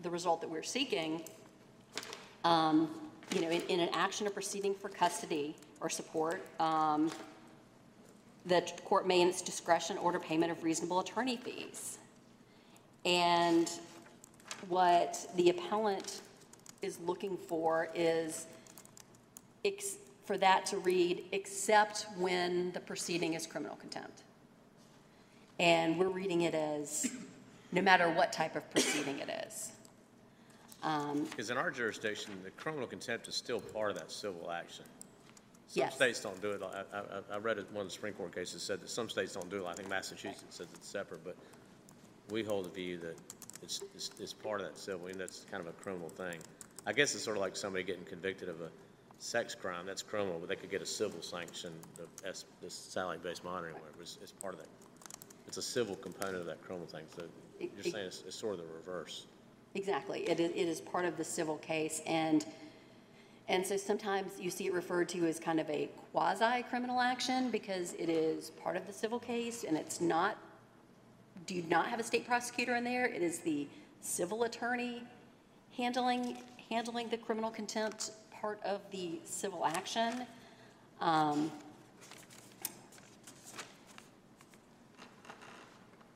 [0.00, 1.22] the result that we're seeking.
[2.44, 2.90] Um,
[3.34, 7.10] You know, in, in an action or proceeding for custody or support, um,
[8.44, 11.98] the court may in its discretion order payment of reasonable attorney fees.
[13.06, 13.70] And
[14.68, 16.20] what the appellant
[16.82, 18.46] is looking for is
[20.24, 24.22] for that to read, except when the proceeding is criminal contempt.
[25.58, 27.10] And we're reading it as,
[27.70, 29.72] no matter what type of proceeding it is.
[30.82, 34.84] Um, because in our jurisdiction, the criminal contempt is still part of that civil action.
[35.68, 35.94] Some Yes.
[35.94, 36.62] states don't do it.
[36.62, 37.02] I, I,
[37.34, 39.64] I- read it, one of the Supreme Court cases said that some states don't do
[39.64, 39.68] it.
[39.68, 41.36] I think Massachusetts says it's separate, but
[42.30, 43.16] we hold the view that
[43.62, 46.38] it's, it's, it's part of that civil, and that's kind of a criminal thing.
[46.84, 48.70] I guess it's sort of like somebody getting convicted of a
[49.18, 53.44] sex crime, that's criminal, but they could get a civil sanction, the S, this satellite-based
[53.44, 54.68] monitoring, whatever, it's, it's part of that.
[55.46, 57.22] It's a civil component of that criminal thing, so
[57.60, 59.26] It- you're it- saying it's, it's sort of the reverse.
[59.74, 60.28] Exactly.
[60.28, 62.44] It is, it is part of the civil case, and,
[63.48, 67.94] and so sometimes you see it referred to as kind of a quasi-criminal action because
[67.94, 70.36] it is part of the civil case, and it's not,
[71.46, 73.06] do you not have a state prosecutor in there.
[73.06, 73.66] It is the
[74.02, 75.02] civil attorney
[75.76, 76.36] handling,
[76.68, 80.26] handling the criminal contempt part of the civil action.
[81.00, 81.50] Um,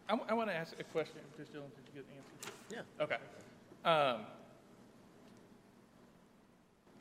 [0.09, 1.49] I, want to ask a question, Ms.
[1.49, 2.85] Dillon, did you get the answer?
[2.99, 3.05] Yeah.
[3.05, 3.17] Okay.
[3.87, 4.27] Um,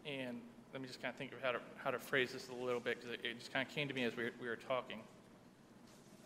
[0.05, 0.39] And
[0.71, 2.79] let me just kind of think of how to, how to phrase this a little
[2.79, 4.99] bit, because it, it just kind of came to me as we, we were talking.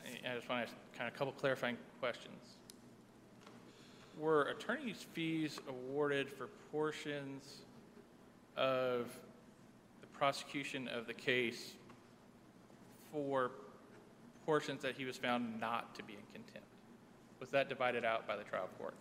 [0.05, 2.57] And I just want to ask kind of a couple clarifying questions.
[4.19, 7.61] Were attorney's fees awarded for portions
[8.57, 9.17] of
[10.01, 11.73] the prosecution of the case
[13.13, 13.51] for
[14.45, 16.67] portions that he was found not to be in contempt?
[17.39, 18.95] Was that divided out by the trial court?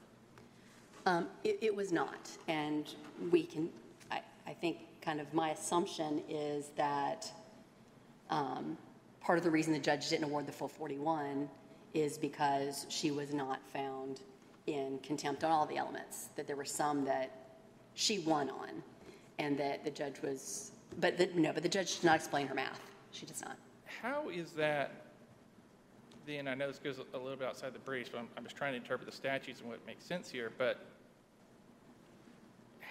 [1.08, 2.94] Um, It, it was not, and
[3.30, 3.70] we can,
[4.10, 7.32] I, I think kind of my assumption is that
[8.28, 8.76] um,
[9.22, 11.48] part of the reason the judge didn't award the full 41
[11.94, 14.20] is because she was not found
[14.66, 17.30] in contempt on all the elements, that there were some that
[17.94, 18.82] she won on,
[19.38, 22.54] and that the judge was, but, the- no, but the judge did not explain her
[22.54, 22.82] math.
[23.12, 23.56] She does not.
[24.02, 24.90] How is that,
[26.26, 28.56] then, I know this goes a little bit outside the briefs, but I'm, I'm just
[28.56, 30.84] trying to interpret the statutes and what makes sense here, but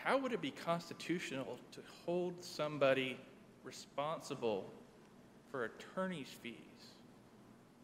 [0.08, 3.18] how would it be constitutional to hold somebody
[3.66, 4.72] responsible
[5.51, 6.55] for attorney's fees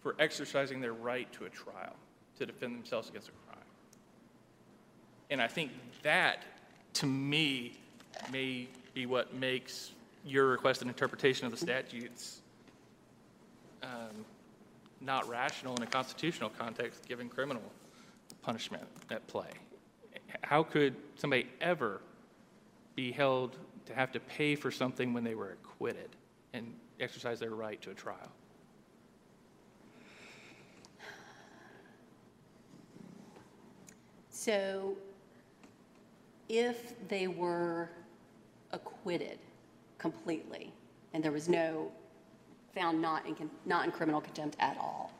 [0.01, 1.93] for exercising their right to a trial,
[2.37, 3.65] to defend themselves against a crime?
[5.31, 5.71] And I think
[6.03, 6.45] that,
[6.93, 7.77] to me,
[8.31, 9.91] may be what makes
[10.25, 12.39] your requested interpretation of the statutes
[13.83, 14.23] um,
[15.01, 17.63] not rational in a constitutional context, given criminal
[18.43, 19.49] punishment at play.
[20.41, 21.99] How could somebody ever
[22.95, 26.09] be held to have to pay for something when they were acquitted
[26.53, 28.31] and exercise their right to a trial?
[34.29, 34.97] So
[36.49, 37.89] if they were
[38.71, 39.39] acquitted
[39.97, 40.73] completely,
[41.13, 41.91] and there was no,
[42.75, 45.13] found not in, not in criminal contempt at all,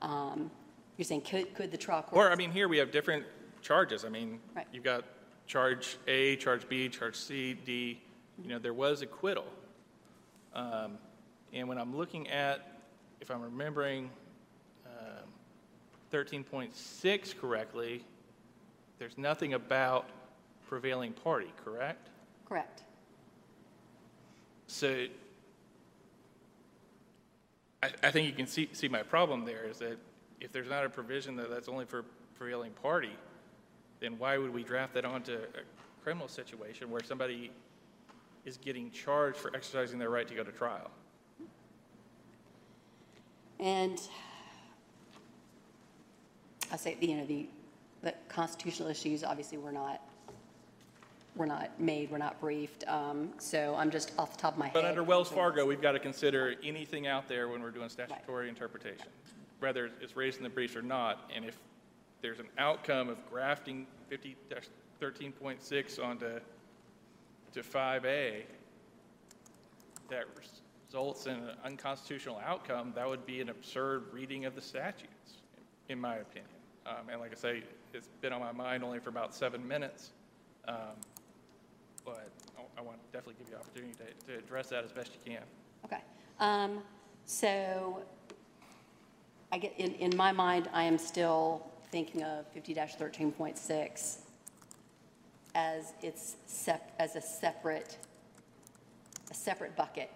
[0.00, 0.50] um,
[0.96, 2.26] you're saying, could, could the trial court?
[2.26, 3.24] Or, I mean, here we have different
[3.60, 4.04] charges.
[4.04, 4.66] I mean, Right.
[4.72, 5.04] you've got
[5.46, 8.00] charge A, charge B, charge C, D.
[8.42, 9.46] You know, there was acquittal.
[10.54, 10.98] Um,
[11.52, 12.80] And when I'm looking at,
[13.20, 14.10] if I'm remembering
[14.86, 15.28] um,
[16.12, 18.04] 13.6 correctly,
[18.98, 20.08] there's nothing about
[20.68, 22.08] prevailing party, correct?
[22.48, 22.82] Correct.
[24.66, 25.06] So
[27.82, 29.98] I, I think you can see, see my problem there is that
[30.40, 32.04] if there's not a provision that that's only for
[32.36, 33.16] prevailing party,
[34.00, 37.50] then why would we draft that onto a criminal situation where somebody
[38.44, 40.90] is getting charged for exercising their right to go to trial?
[43.60, 44.00] And
[46.72, 47.48] I say, you know, the,
[48.02, 50.02] the constitutional issues, obviously, were not,
[51.36, 52.86] were not made, were not briefed.
[52.88, 54.74] Um, So I'm just off the top of my head.
[54.74, 58.48] But under Wells Fargo, we've got to consider anything out there when we're doing statutory
[58.48, 59.06] interpretation,
[59.60, 61.30] whether it's raised in the briefs or not.
[61.34, 61.58] And if
[62.24, 66.40] there's an outcome of grafting 50-13.6 onto
[67.52, 68.44] to 5A
[70.08, 70.24] that
[70.88, 75.42] results in an unconstitutional outcome, that would be an absurd reading of the statutes,
[75.90, 76.48] in my opinion.
[76.86, 77.62] Um, And like I say,
[77.92, 80.12] it's been on my mind only for about seven minutes.
[80.66, 80.96] Um,
[82.06, 82.30] But
[82.78, 85.42] I- want to definitely give you opportunity to, to address that as best you can.
[85.84, 86.00] Okay.
[86.40, 86.82] Um,
[87.26, 88.02] So
[89.52, 94.16] I get, in, in my mind, I am still thinking of 50-13.6
[95.54, 97.98] as its sep, as a separate,
[99.30, 100.10] a separate bucket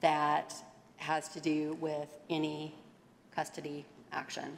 [0.00, 0.54] that
[0.98, 2.76] has to do with any
[3.34, 4.56] custody action.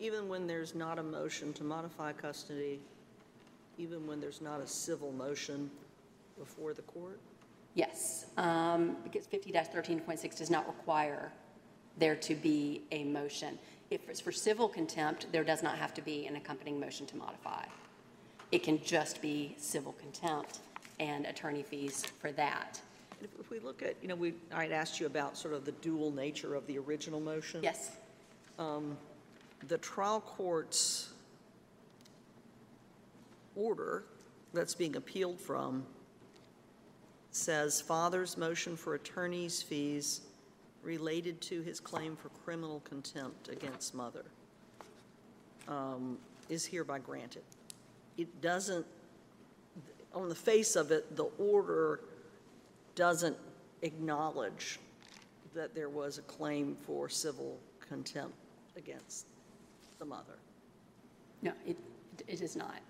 [0.00, 2.80] Even when there's not a motion to modify custody,
[3.78, 5.70] even when there's not a civil motion
[6.40, 7.20] before the court?
[7.74, 11.30] Yes, um, because 50-13.6 does not require
[11.98, 13.58] there to be a motion.
[13.90, 17.16] If it's for civil contempt, there does not have to be an accompanying motion to
[17.16, 17.64] modify.
[18.52, 20.60] It can just be civil contempt
[21.00, 22.80] and attorney fees for that.
[23.40, 25.72] If we look at, you know, we, I had asked you about sort of the
[25.72, 27.62] dual nature of the original motion.
[27.62, 27.92] Yes,
[28.58, 28.96] um,
[29.66, 31.10] The trial court's
[33.56, 34.04] order
[34.52, 35.84] that's being appealed from
[37.30, 40.22] says father's motion for attorney's fees
[40.82, 44.24] related to his claim for criminal contempt against mother
[45.68, 46.18] um,
[46.48, 47.42] is hereby granted.
[48.16, 48.86] It doesn't,
[50.14, 52.00] on the face of it, the order
[52.94, 53.36] doesn't
[53.82, 54.78] acknowledge
[55.54, 58.34] that there was a claim for civil contempt
[58.76, 59.26] against
[59.98, 60.38] the mother.
[61.42, 61.76] no, it,
[62.26, 62.80] it is not.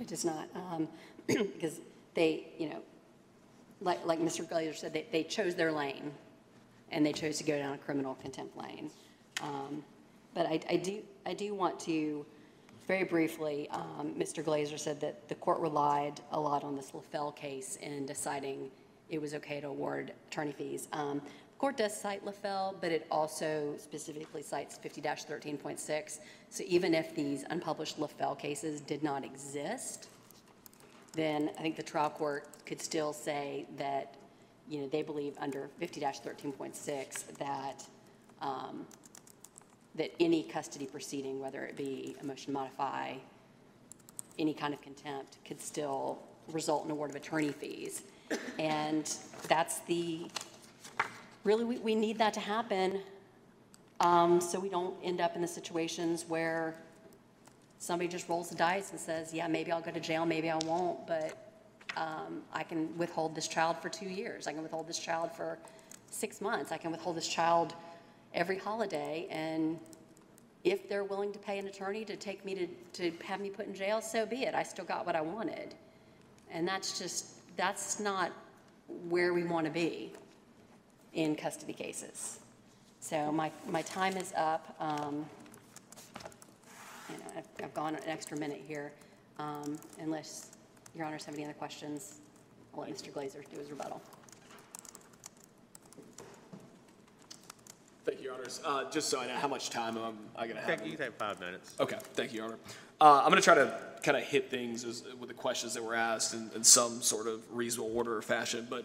[0.00, 0.88] It is not, um,
[1.26, 1.80] because
[2.14, 2.82] they, you know,
[3.80, 4.48] like, like Mr.
[4.48, 6.12] Glazer said, they, they chose their lane,
[6.90, 8.90] and they chose to go down a criminal contempt lane.
[9.42, 9.84] Um,
[10.34, 12.24] But I, I do, I do want to,
[12.86, 14.44] very briefly, um, Mr.
[14.44, 18.70] Glazer said that the court relied a lot on this LaFell case in deciding
[19.08, 20.88] it was okay to award attorney fees.
[20.92, 26.20] Um, The court does cite LaFell, but it also specifically cites 50-13.6.
[26.48, 30.08] So even if these unpublished LaFell cases did not exist,
[31.12, 34.14] then I think the trial court could still say that,
[34.70, 37.84] you know, they believe under 50-13.6 that,
[38.40, 38.86] um,
[39.96, 43.14] that any custody proceeding, whether it be a motion to modify,
[44.38, 46.20] any kind of contempt, could still
[46.52, 48.02] result in award of attorney fees.
[48.60, 49.12] And
[49.48, 50.30] that's the,
[51.42, 53.00] really, we, we need that to happen,
[53.98, 56.76] um, so we don't end up in the situations where
[57.80, 60.58] somebody just rolls the dice and says, yeah, maybe I'll go to jail, maybe I
[60.58, 61.49] won't, but
[61.96, 64.46] um, I can withhold this child for two years.
[64.46, 65.58] I can withhold this child for
[66.10, 66.72] six months.
[66.72, 67.74] I can withhold this child
[68.34, 69.26] every holiday.
[69.30, 69.78] And
[70.64, 73.66] if they're willing to pay an attorney to take me to, to have me put
[73.66, 74.54] in jail, so be it.
[74.54, 75.74] I still got what I wanted.
[76.50, 78.32] And that's just, that's not
[79.08, 80.12] where we want to be
[81.12, 82.40] in custody cases.
[83.00, 84.76] So my, my time is up.
[84.78, 85.24] Um,
[87.08, 88.92] you know, I've, I've gone an extra minute here.
[89.38, 90.56] Um, Unless
[90.94, 92.20] your honors have any other questions,
[92.74, 93.12] I'll let Mr.
[93.12, 94.00] Glazer do his rebuttal.
[98.04, 98.60] Thank you, Your Honors.
[98.64, 100.84] Uh, Just so I know, how much time I'm, I going to have?
[100.84, 101.74] You can take five minutes.
[101.78, 102.58] Okay, thank you, Your Honor.
[103.00, 105.84] Uh, I'm going to try to kind of hit things as, with the questions that
[105.84, 108.66] were asked in, in some sort of reasonable order or fashion.
[108.68, 108.84] But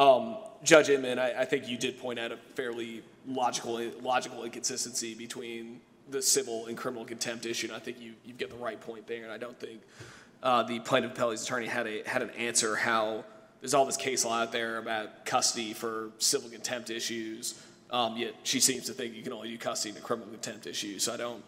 [0.00, 5.14] um, Judge Inman, I, I think you did point out a fairly logical logical inconsistency
[5.14, 5.80] between
[6.10, 7.66] the civil and criminal contempt issue.
[7.66, 9.24] And I think you you get the right point there.
[9.24, 9.80] And I don't think
[10.42, 13.24] uh, the plaintiff appellee's attorney had a had an answer how
[13.60, 17.60] there's all this case law out there about custody for civil contempt issues.
[17.90, 20.66] Um, yet she seems to think you can only do custody in a criminal contempt
[20.66, 20.98] issue.
[20.98, 21.42] So I don't,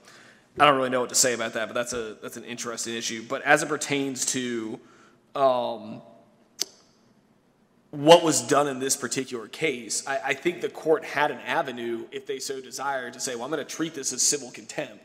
[0.58, 1.68] I don't really know what to say about that.
[1.68, 3.24] But that's a that's an interesting issue.
[3.28, 4.80] But as it pertains to
[5.36, 6.02] um,
[7.90, 12.06] what was done in this particular case, I, I think the court had an avenue,
[12.10, 15.04] if they so desired, to say, well, I'm going to treat this as civil contempt.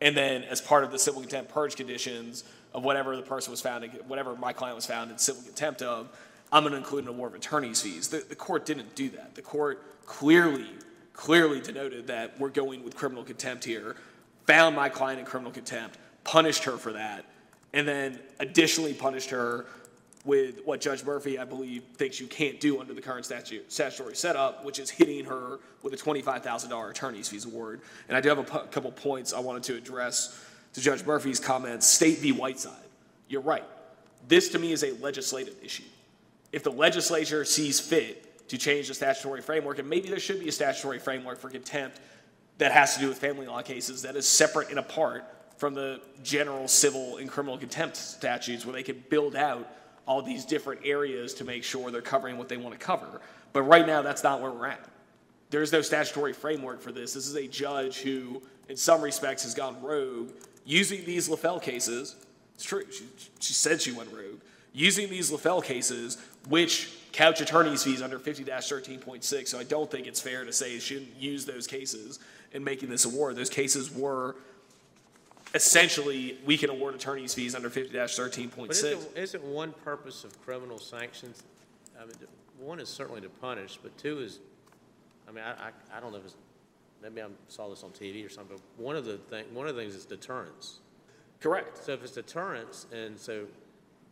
[0.00, 2.42] And then, as part of the civil contempt purge conditions
[2.74, 5.82] of whatever the person was found, in- whatever my client was found in civil contempt
[5.82, 6.08] of,
[6.52, 8.08] I'm going to include an award of attorney's fees.
[8.08, 9.34] The, the court didn't do that.
[9.34, 10.68] The court clearly,
[11.12, 13.96] clearly denoted that we're going with criminal contempt here,
[14.46, 17.24] found my client in criminal contempt, punished her for that,
[17.72, 19.66] and then additionally punished her
[20.24, 24.14] with what Judge Murphy, I believe, thinks you can't do under the current statute, statutory
[24.14, 27.80] setup, which is hitting her with a $25,000 attorney's fees award.
[28.08, 30.38] And I do have a couple points I wanted to address
[30.74, 31.86] to Judge Murphy's comments.
[31.86, 32.32] State v.
[32.32, 32.72] Whiteside.
[33.28, 33.64] You're right.
[34.28, 35.84] This to me is a legislative issue.
[36.52, 40.48] If the legislature sees fit to change the statutory framework, and maybe there should be
[40.48, 42.00] a statutory framework for contempt
[42.58, 45.24] that has to do with family law cases that is separate and apart
[45.56, 49.66] from the general civil and criminal contempt statutes where they can build out
[50.06, 53.20] all these different areas to make sure they're covering what they want to cover.
[53.52, 54.84] But right now, that's not where we're at.
[55.50, 57.14] There's no statutory framework for this.
[57.14, 60.30] This is a judge who, in some respects, has gone rogue
[60.64, 62.16] using these LaFell cases.
[62.54, 62.84] It's true.
[62.90, 63.04] She,
[63.40, 64.40] she said she went rogue.
[64.72, 66.18] Using these LaFell cases,
[66.48, 69.48] which couch attorney's fees under 50 13.6.
[69.48, 72.18] So I don't think it's fair to say she shouldn't use those cases
[72.52, 73.36] in making this award.
[73.36, 74.36] Those cases were
[75.54, 78.70] essentially, we can award attorney's fees under 50 But 13.6.
[78.70, 81.42] isn't, isn't one purpose of criminal sanctions,
[82.00, 82.14] I mean,
[82.58, 84.40] one is certainly to punish, but two is,
[85.28, 86.36] I mean, I, I, I don't know if it's,
[87.02, 89.74] maybe I saw this on TV or something, but one of the thing, one of
[89.74, 90.78] the things is deterrence.
[91.40, 91.84] Correct.
[91.84, 93.46] So if it's deterrence, and so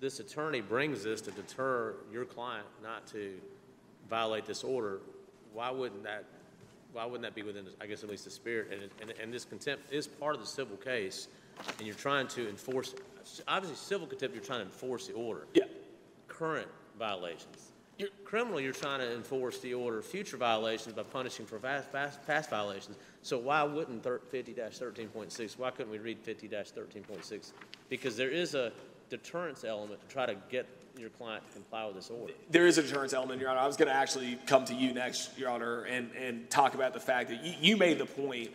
[0.01, 3.39] this attorney brings this to deter your client not to
[4.09, 4.99] violate this order,
[5.53, 6.25] why wouldn't that,
[6.93, 8.73] why wouldn't that be within, I guess, at least the spirit?
[8.73, 11.29] And, and, and this contempt is part of the civil case,
[11.79, 12.95] and you're trying to enforce,
[13.47, 15.47] obviously, civil contempt, you're trying to enforce the order.
[15.55, 15.65] Yeah.
[16.27, 16.69] Current
[16.99, 17.70] violations.
[18.25, 22.25] Criminal, you're trying to enforce the order of future violations by punishing for past, past,
[22.27, 22.97] past violations.
[23.23, 27.53] So why wouldn't 50-13.6, why couldn't we read 50-13.6?
[27.89, 28.73] Because there is a
[29.09, 32.33] deterrence element to try to get your client to comply with this order.
[32.51, 33.61] There is a deterrence element, Your Honor.
[33.61, 36.95] I was going to actually come to you next, Your Honor, and, and talk about
[36.95, 38.51] the fact that you made the point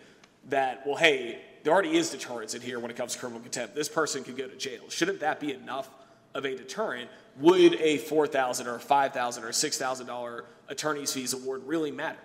[0.50, 3.76] that, well, hey, there already is deterrence in here when it comes to criminal contempt.
[3.76, 4.84] This person could go to jail.
[4.90, 5.90] Shouldn't that be enough
[6.36, 7.10] of a deterrent?
[7.40, 12.20] Would a 4,000 or 5,000 or $6,000 attorney's fees award really matter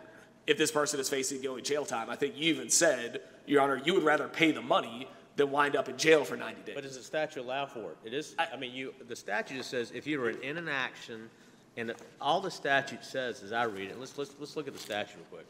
[0.47, 2.11] if this person is facing going jail time?
[2.11, 5.74] I think you even said, Your Honor, you would rather pay the money than wind
[5.74, 6.74] up in jail for 90 days.
[6.74, 7.97] But does the statute allow for it?
[8.05, 11.31] It is, I mean, you, the statute just says if you were in an action,
[11.77, 14.78] and all the statute says, as I read it, let's, let's, let's look at the
[14.78, 15.47] statute real quick.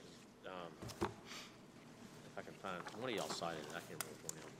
[0.46, 1.08] Um,
[2.30, 4.44] If I can find, one of y'all cited it, I can't remember which one of
[4.44, 4.50] y'all.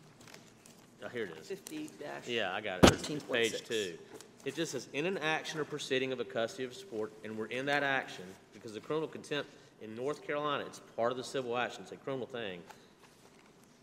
[1.04, 1.48] Oh, here it is.
[1.48, 2.28] 50 dash.
[2.28, 2.90] Yeah, I got it.
[2.92, 3.32] It's 13.6.
[3.32, 3.98] Page two.
[4.44, 7.46] It just says, in an action or proceeding of a custody of sport, and we're
[7.46, 8.24] in that action,
[8.54, 9.50] because the criminal contempt
[9.82, 12.60] in North Carolina, it's part of the civil action, it's a criminal thing.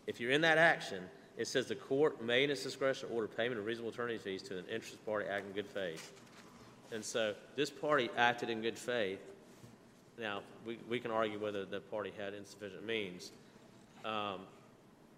[0.06, 1.02] If you're in that action,
[1.36, 4.58] it says the court may in its discretion order payment of reasonable attorney fees to
[4.58, 6.12] an interested party acting in good faith.
[6.90, 9.20] And so this party acted in good faith.
[10.18, 13.30] Now, we, we can argue whether the party had insufficient means.
[14.04, 14.40] Um,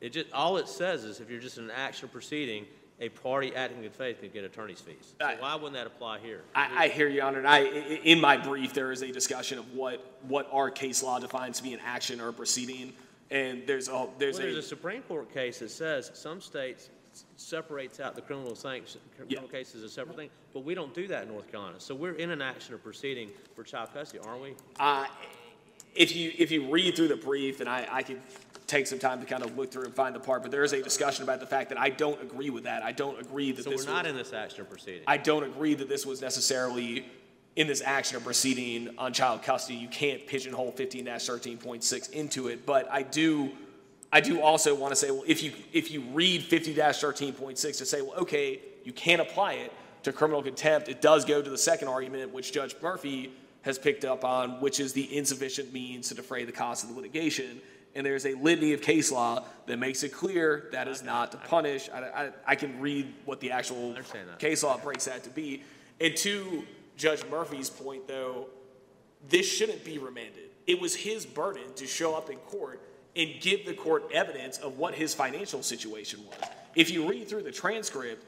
[0.00, 2.66] It just, all it says is if you're just in an action proceeding,
[3.00, 5.14] a party acting in good faith could get attorney's fees.
[5.20, 6.42] So I- why wouldn't that apply here?
[6.54, 9.58] I, I hear you, Honor, and I, i- in my brief, there is a discussion
[9.58, 12.92] of what, what our case law defines to be an action or a proceeding,
[13.30, 16.90] and there's a, there's Well, there's a a, Supreme Court case that says some states
[17.14, 20.92] s- separates out the criminal sanction, criminal cases as a separate thing, but we don't
[20.92, 21.76] do that in North Carolina.
[21.78, 24.54] So we're in an action or proceeding for child custody, aren't we?
[24.78, 25.06] uh,
[25.94, 28.20] if you, if you read through the brief, and I, I could
[28.70, 30.72] take some time to kind of look through and find the part, but there is
[30.72, 32.84] a discussion about the fact that I don't agree with that.
[32.84, 35.02] I don't agree that So this we're not was- in this action or proceeding.
[35.06, 37.04] I don't agree that this was necessarily
[37.56, 39.76] in this action or proceeding on child custody.
[39.76, 43.50] You can't pigeonhole 15-13.6 into it, but I do,
[44.12, 48.02] I do also want to say, well, if you, if you read 50-13.6 to say,
[48.02, 49.72] well, okay, you can't apply it
[50.04, 53.32] to criminal contempt, it does go to the second argument, which Judge Murphy
[53.62, 56.96] has picked up on, which is the insufficient means to defray the cost of the
[56.96, 57.60] litigation.
[58.00, 61.36] And there's a litany of case law that makes it clear that is not to
[61.36, 61.90] punish.
[61.92, 63.94] I, I, I can read what the actual
[64.38, 65.62] case law breaks that to be.
[66.00, 66.64] And to
[66.96, 68.46] Judge Murphy's point, though,
[69.28, 70.48] this shouldn't be remanded.
[70.66, 72.80] It was his burden to show up in court
[73.16, 76.48] and give the court evidence of what his financial situation was.
[76.74, 78.24] If you read through the transcript,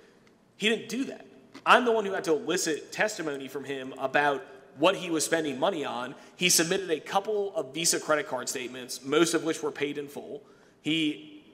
[0.59, 1.24] he didn't do that.
[1.65, 4.44] I'm the one who had to elicit testimony from him about
[4.78, 6.15] what he was spending money on.
[6.36, 10.09] He submitted a couple of Visa credit card statements, most of which were paid in
[10.09, 10.43] full.
[10.81, 11.44] He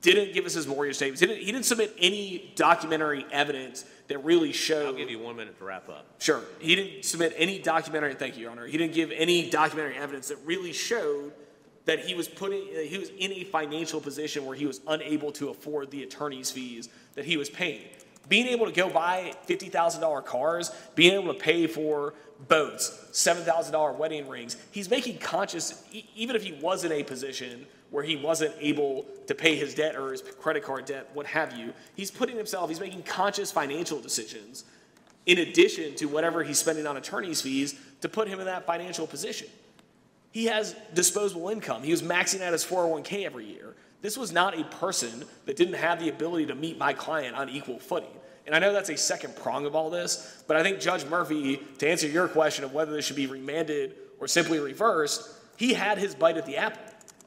[0.00, 1.20] didn't give us his mortgage statements.
[1.20, 4.86] He didn't, he didn't submit any documentary evidence that really showed.
[4.86, 6.06] I'll give you one minute to wrap up.
[6.18, 6.42] Sure.
[6.60, 8.66] He didn't submit any documentary, thank you, Your Honor.
[8.66, 11.32] He didn't give any documentary evidence that really showed
[11.84, 15.48] that he was putting, he was in a financial position where he was unable to
[15.48, 17.88] afford the attorney's fees that he was paying.
[18.28, 22.14] Being able to go buy $50,000 cars, being able to pay for
[22.46, 25.82] boats, $7,000 wedding rings, he's making conscious,
[26.14, 29.96] even if he was in a position where he wasn't able to pay his debt
[29.96, 34.00] or his credit card debt, what have you, he's putting himself, he's making conscious financial
[34.00, 34.64] decisions
[35.26, 39.06] in addition to whatever he's spending on attorney's fees to put him in that financial
[39.06, 39.48] position.
[40.32, 41.82] He has disposable income.
[41.82, 43.74] He was maxing out his 401k every year.
[44.00, 47.48] This was not a person that didn't have the ability to meet my client on
[47.48, 48.08] equal footing.
[48.48, 51.60] And I know that's a second prong of all this, but I think Judge Murphy,
[51.80, 55.98] to answer your question of whether this should be remanded or simply reversed, he had
[55.98, 56.80] his bite at the apple.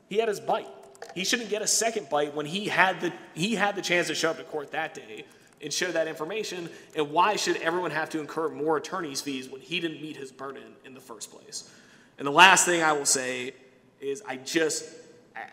[0.10, 0.68] He had his bite.
[1.14, 4.15] He shouldn't get a second bite when he had the he had the chance to
[4.15, 5.26] show up to court that day
[5.61, 6.68] and show that information.
[6.95, 10.31] And why should everyone have to incur more attorney's fees when he didn't meet his
[10.31, 11.69] burden in the first place?
[12.18, 13.53] And the last thing I will say
[13.99, 14.89] is I just,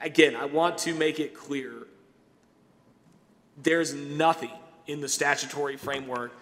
[0.00, 1.86] again, I want to make it clear
[3.62, 4.52] there's nothing
[4.88, 6.32] in the statutory framework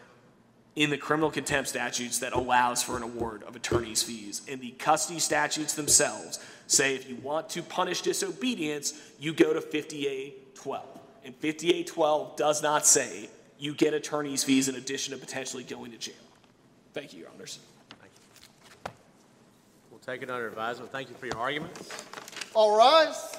[0.76, 4.42] in the criminal contempt statutes that allows for an award of attorney's fees.
[4.48, 9.60] And the custody statutes themselves say if you want to punish disobedience, you go to
[9.60, 10.80] 5A-12.
[11.24, 13.28] And 5A-12 does not say
[13.58, 16.14] you get attorney's fees in addition to potentially going to jail.
[16.92, 17.58] Thank you, Your Honors.
[17.98, 18.92] Thank you.
[19.90, 20.92] We'll take it under advisement.
[20.92, 22.04] Thank you for your arguments.
[22.54, 23.36] All rise.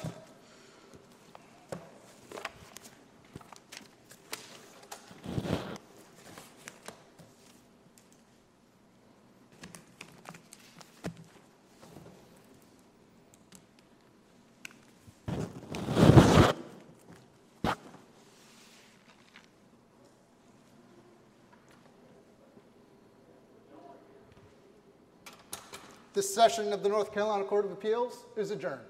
[26.18, 28.82] This session of the North Carolina Court of Appeals is adjourned.